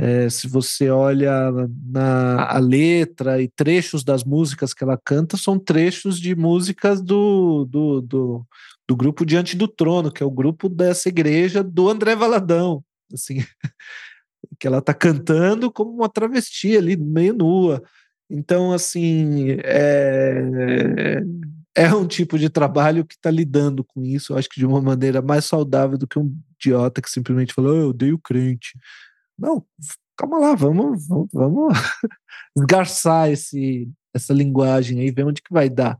[0.00, 1.50] É, se você olha
[1.84, 7.64] na a letra e trechos das músicas que ela canta, são trechos de músicas do,
[7.64, 8.46] do, do,
[8.86, 12.80] do grupo Diante do Trono, que é o grupo dessa igreja do André Valadão,
[13.12, 13.38] assim,
[14.60, 17.82] que ela está cantando como uma travesti ali, meio nua.
[18.30, 21.20] Então, assim, é,
[21.74, 24.80] é um tipo de trabalho que está lidando com isso, eu acho que de uma
[24.80, 28.78] maneira mais saudável do que um idiota que simplesmente falou, oh, eu odeio crente.
[29.38, 29.64] Não,
[30.16, 31.74] calma lá, vamos, vamos, vamos
[32.56, 35.98] esgarçar esse, essa linguagem aí, ver onde que vai dar.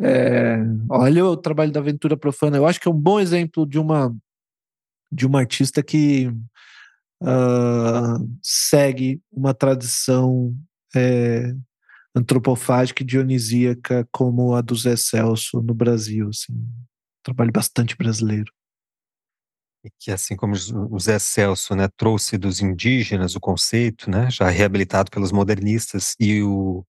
[0.00, 0.58] É,
[0.88, 2.56] olha o trabalho da Aventura Profana.
[2.56, 4.14] Eu acho que é um bom exemplo de uma
[5.10, 6.28] de uma artista que
[7.22, 10.54] uh, segue uma tradição
[10.94, 11.54] é,
[12.14, 16.28] antropofágica e dionisíaca como a do Zé Celso no Brasil.
[16.28, 16.84] Assim, um
[17.22, 18.52] trabalho bastante brasileiro.
[19.98, 20.54] Que assim como
[20.90, 26.42] o Zé Celso né, trouxe dos indígenas o conceito, né, já reabilitado pelos modernistas, e
[26.42, 26.84] o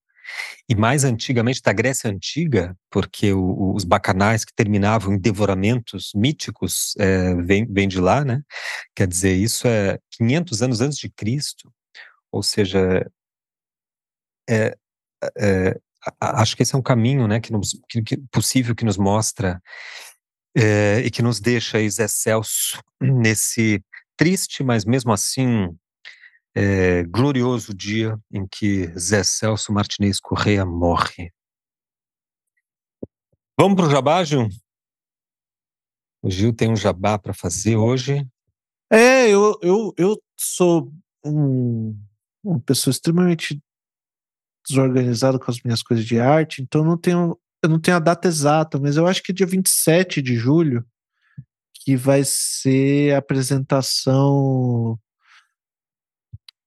[0.68, 6.94] e mais antigamente, da Grécia Antiga, porque o, os bacanais que terminavam em devoramentos míticos
[7.00, 8.42] é, vem, vem de lá, né?
[8.96, 11.72] Quer dizer, isso é 500 anos antes de Cristo,
[12.32, 13.10] ou seja,
[14.50, 14.76] é,
[15.38, 15.80] é,
[16.22, 19.62] acho que esse é um caminho, né, que, nos, que, que possível que nos mostra
[20.56, 23.84] é, e que nos deixa excelso nesse
[24.18, 25.76] triste, mas mesmo assim
[26.56, 31.32] é, glorioso dia em que Zé Celso Martinez Correia morre.
[33.58, 34.48] Vamos para o jabá, Gil?
[36.22, 38.28] O Gil tem um jabá para fazer hoje.
[38.92, 40.92] É, eu, eu, eu sou
[41.24, 41.98] um,
[42.44, 43.62] uma pessoa extremamente
[44.68, 48.28] desorganizada com as minhas coisas de arte, então não tenho, eu não tenho a data
[48.28, 50.86] exata, mas eu acho que é dia 27 de julho
[51.74, 55.00] que vai ser a apresentação.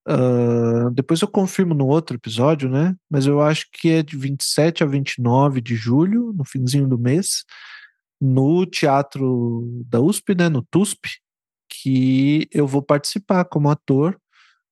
[0.09, 2.97] Uh, depois eu confirmo no outro episódio, né?
[3.09, 7.45] Mas eu acho que é de 27 a 29 de julho, no finzinho do mês,
[8.21, 10.49] no Teatro da USP, né?
[10.49, 11.09] No TUSP,
[11.69, 14.19] que eu vou participar como ator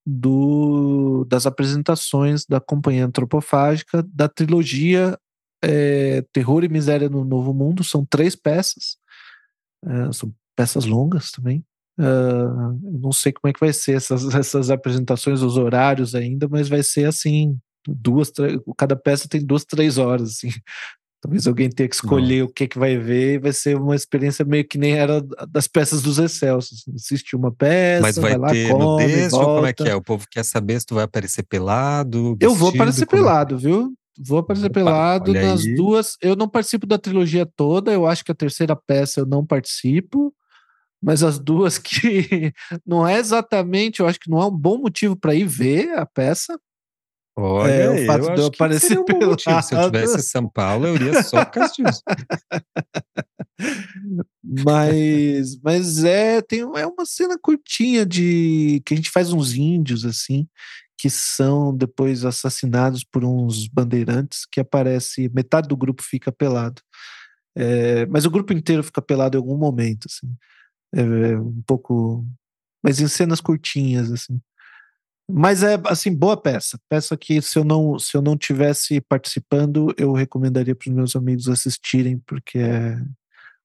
[0.07, 5.19] do, das apresentações da Companhia Antropofágica da trilogia
[5.63, 7.85] é, Terror e Miséria no Novo Mundo.
[7.85, 8.97] São três peças,
[9.85, 11.65] é, são peças longas também.
[11.99, 16.69] Uh, não sei como é que vai ser essas, essas apresentações, os horários ainda, mas
[16.69, 18.33] vai ser assim, duas,
[18.77, 20.49] cada peça tem duas, três horas, assim.
[21.23, 22.47] Talvez alguém tenha que escolher Não.
[22.47, 25.21] o que que vai ver, vai ser uma experiência meio que nem era
[25.51, 26.83] das peças dos Excelsos.
[26.95, 29.95] Assistir uma peça, Mas vai, vai ter lá, come, nudez ou como é que é?
[29.95, 33.59] O povo quer saber se tu vai aparecer pelado, Eu vou aparecer é pelado, é?
[33.59, 33.93] viu?
[34.19, 35.75] Vou aparecer Opa, pelado nas aí.
[35.75, 36.17] duas.
[36.21, 40.35] Eu não participo da trilogia toda, eu acho que a terceira peça eu não participo,
[41.03, 42.53] mas as duas que
[42.87, 46.05] não é exatamente, eu acho que não é um bom motivo para ir ver a
[46.05, 46.59] peça,
[47.43, 49.29] Olha, é, o fato de eu aparecer um pelado.
[49.29, 49.63] Motivo.
[49.63, 52.03] Se eu tivesse em São Paulo, eu iria só por causa disso.
[54.43, 60.05] mas, mas é, tem, é uma cena curtinha de que a gente faz uns índios
[60.05, 60.47] assim,
[61.01, 66.83] que são depois assassinados por uns bandeirantes que aparece, metade do grupo fica pelado.
[67.57, 70.31] É, mas o grupo inteiro fica pelado em algum momento, assim.
[70.95, 72.27] É, é um pouco.
[72.83, 74.39] Mas em cenas curtinhas, assim.
[75.31, 76.79] Mas é assim, boa peça.
[76.89, 81.17] Peça que se eu não se eu não tivesse participando, eu recomendaria para os meus
[81.17, 82.99] amigos assistirem, porque é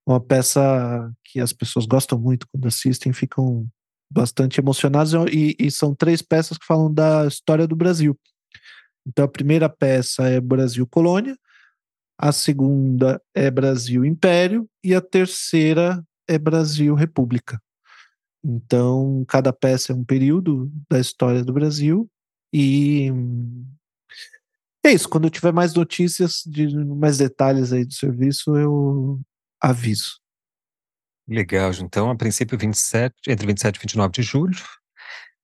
[0.08, 3.68] uma peça que as pessoas gostam muito quando assistem, ficam
[4.10, 8.18] bastante emocionadas e, e são três peças que falam da história do Brasil.
[9.08, 11.38] Então a primeira peça é Brasil Colônia,
[12.18, 17.62] a segunda é Brasil Império e a terceira é Brasil República.
[18.44, 22.10] Então, cada peça é um período da história do Brasil
[22.54, 23.12] e
[24.86, 25.10] é isso.
[25.10, 29.20] Quando eu tiver mais notícias, de mais detalhes aí do serviço, eu
[29.60, 30.20] aviso.
[31.28, 34.58] Legal, então, a princípio, 27, entre 27 e 29 de julho,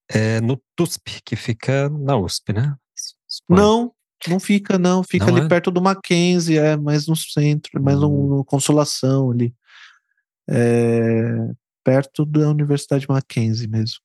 [0.07, 2.75] é no TUSP, que fica na USP, né?
[3.49, 3.93] Não,
[4.27, 5.03] não fica, não.
[5.03, 5.49] Fica não ali é?
[5.49, 8.01] perto do Mackenzie, é mais no centro, mais hum.
[8.01, 9.55] no, no Consolação ali.
[10.49, 11.49] É,
[11.83, 13.99] perto da Universidade Mackenzie mesmo.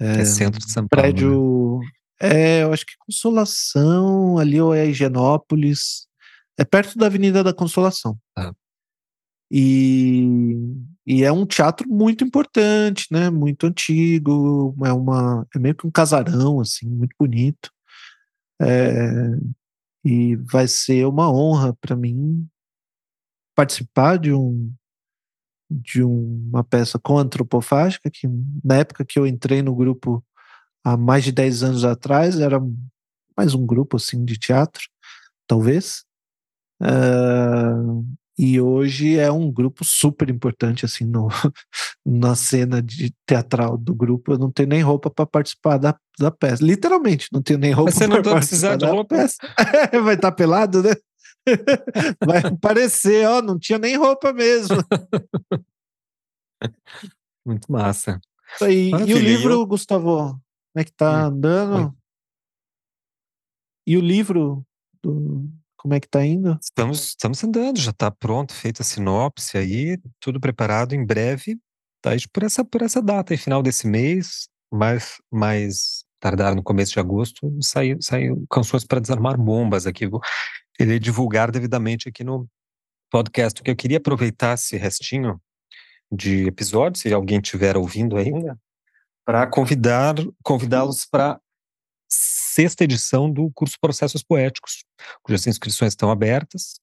[0.00, 1.02] É, é centro de São Paulo.
[1.02, 1.80] Prédio.
[1.80, 1.88] Né?
[2.22, 6.06] É, eu acho que Consolação, ali ou é Higienópolis.
[6.58, 8.18] É perto da Avenida da Consolação.
[8.36, 8.52] Ah.
[9.50, 10.24] E,
[11.06, 13.30] e é um teatro muito importante, né?
[13.30, 17.70] Muito antigo, é uma é meio que um casarão assim, muito bonito.
[18.62, 19.10] É,
[20.04, 22.46] e vai ser uma honra para mim
[23.54, 24.72] participar de um
[25.70, 28.26] de uma peça com antropofágica, que
[28.64, 30.24] na época que eu entrei no grupo
[30.84, 32.60] há mais de 10 anos atrás, era
[33.36, 34.82] mais um grupo assim de teatro,
[35.46, 36.04] talvez.
[36.82, 38.04] Uh,
[38.42, 41.28] e hoje é um grupo super importante assim no,
[42.06, 44.32] na cena de teatral do grupo.
[44.32, 46.64] Eu não tenho nem roupa para participar da, da peça.
[46.64, 49.14] Literalmente, não tenho nem roupa para participar da roupa.
[49.14, 49.36] peça.
[50.02, 50.94] Vai estar tá pelado, né?
[52.26, 54.78] Vai parecer, ó, não tinha nem roupa mesmo.
[57.44, 58.18] Muito massa.
[58.62, 59.66] E, e o livro, eu...
[59.66, 60.40] Gustavo, como
[60.76, 61.94] é que tá andando?
[63.86, 64.64] E o livro,
[65.02, 65.46] do,
[65.80, 66.58] como é que tá indo?
[66.60, 71.58] Estamos, estamos andando, já está pronto, feita a sinopse aí, tudo preparado em breve.
[72.02, 77.00] Tá por essa, por essa data, final desse mês, mais, mais tardar no começo de
[77.00, 80.06] agosto, saiu, saiu canções para desarmar bombas aqui.
[80.06, 80.20] Vou
[81.00, 82.46] divulgar devidamente aqui no
[83.10, 83.58] podcast.
[83.58, 85.40] O que eu queria aproveitar esse restinho
[86.12, 88.58] de episódios, se alguém estiver ouvindo ainda,
[89.24, 91.40] para convidar convidá-los para
[92.54, 94.84] sexta edição do curso Processos Poéticos,
[95.22, 96.80] cujas inscrições estão abertas.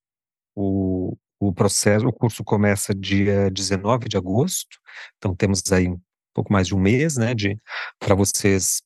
[0.56, 4.78] O, o processo, o curso começa dia 19 de agosto,
[5.18, 6.00] então temos aí um
[6.34, 7.58] pouco mais de um mês, né, de
[8.00, 8.82] para vocês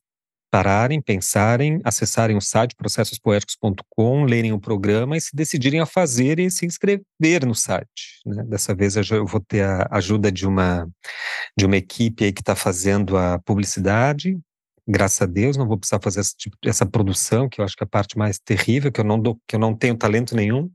[0.51, 6.51] pararem, pensarem, acessarem o site processospoéticos.com, lerem o programa e se decidirem a fazer e
[6.51, 8.19] se inscrever no site.
[8.25, 8.43] Né?
[8.43, 10.89] Dessa vez eu vou ter a ajuda de uma,
[11.57, 14.37] de uma equipe aí que está fazendo a publicidade.
[14.87, 17.83] Graças a Deus, não vou precisar fazer essa, tipo, essa produção, que eu acho que
[17.83, 20.69] é a parte mais terrível, que eu não, dou, que eu não tenho talento nenhum.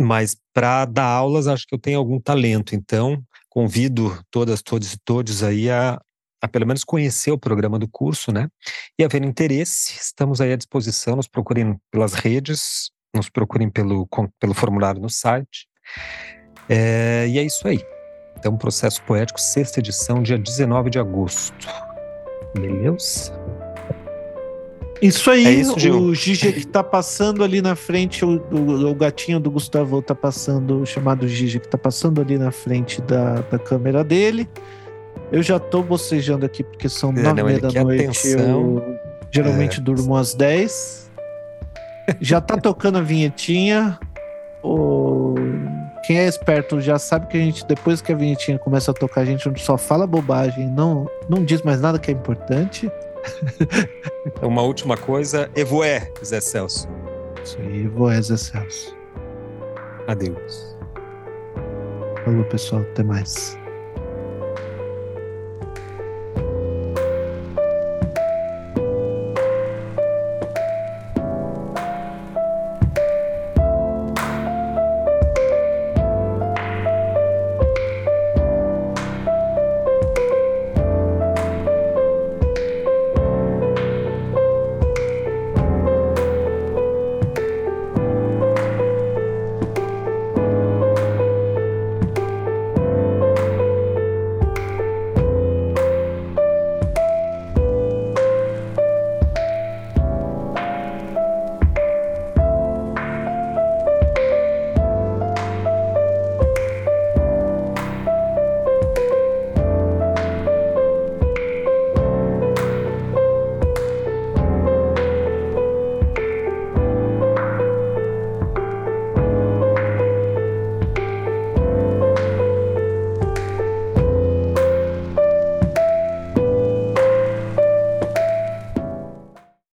[0.00, 2.74] Mas para dar aulas, acho que eu tenho algum talento.
[2.74, 6.00] Então, convido todas, todos e todos aí a,
[6.40, 8.48] a pelo menos conhecer o programa do curso, né?
[8.98, 14.08] E haver interesse, estamos aí à disposição, nos procurem pelas redes, nos procurem pelo,
[14.38, 15.68] pelo formulário no site.
[16.68, 17.84] É, e é isso aí.
[18.38, 21.89] Então, Processo Poético, sexta edição, dia 19 de agosto.
[22.54, 23.32] Beleza?
[25.00, 25.96] Isso aí, É isso, Gil.
[25.98, 30.14] o Gigi que tá passando ali na frente, o, o- o gatinho do Gustavo tá
[30.14, 34.46] passando, o chamado Gigi que tá passando ali na frente da, da câmera dele.
[35.32, 38.02] Eu já tô bocejando aqui porque são É, nove e não, meia da noite.
[38.04, 38.38] atenção.
[38.76, 38.98] Eu
[39.30, 41.10] geralmente durmo às 10.
[42.20, 43.98] Já tá tocando a vinhetinha.
[44.62, 45.34] O...
[46.04, 49.20] Quem é esperto já sabe que a gente, depois que a vinhetinha começa a tocar,
[49.20, 52.90] a gente só fala bobagem, não, não diz mais nada que é importante.
[54.42, 56.88] Uma última coisa, Evoé, Zé Celso.
[57.44, 58.96] Isso aí, Voez Celso.
[60.06, 60.76] Adeus.
[62.24, 62.82] Falou, pessoal.
[62.82, 63.59] Até mais.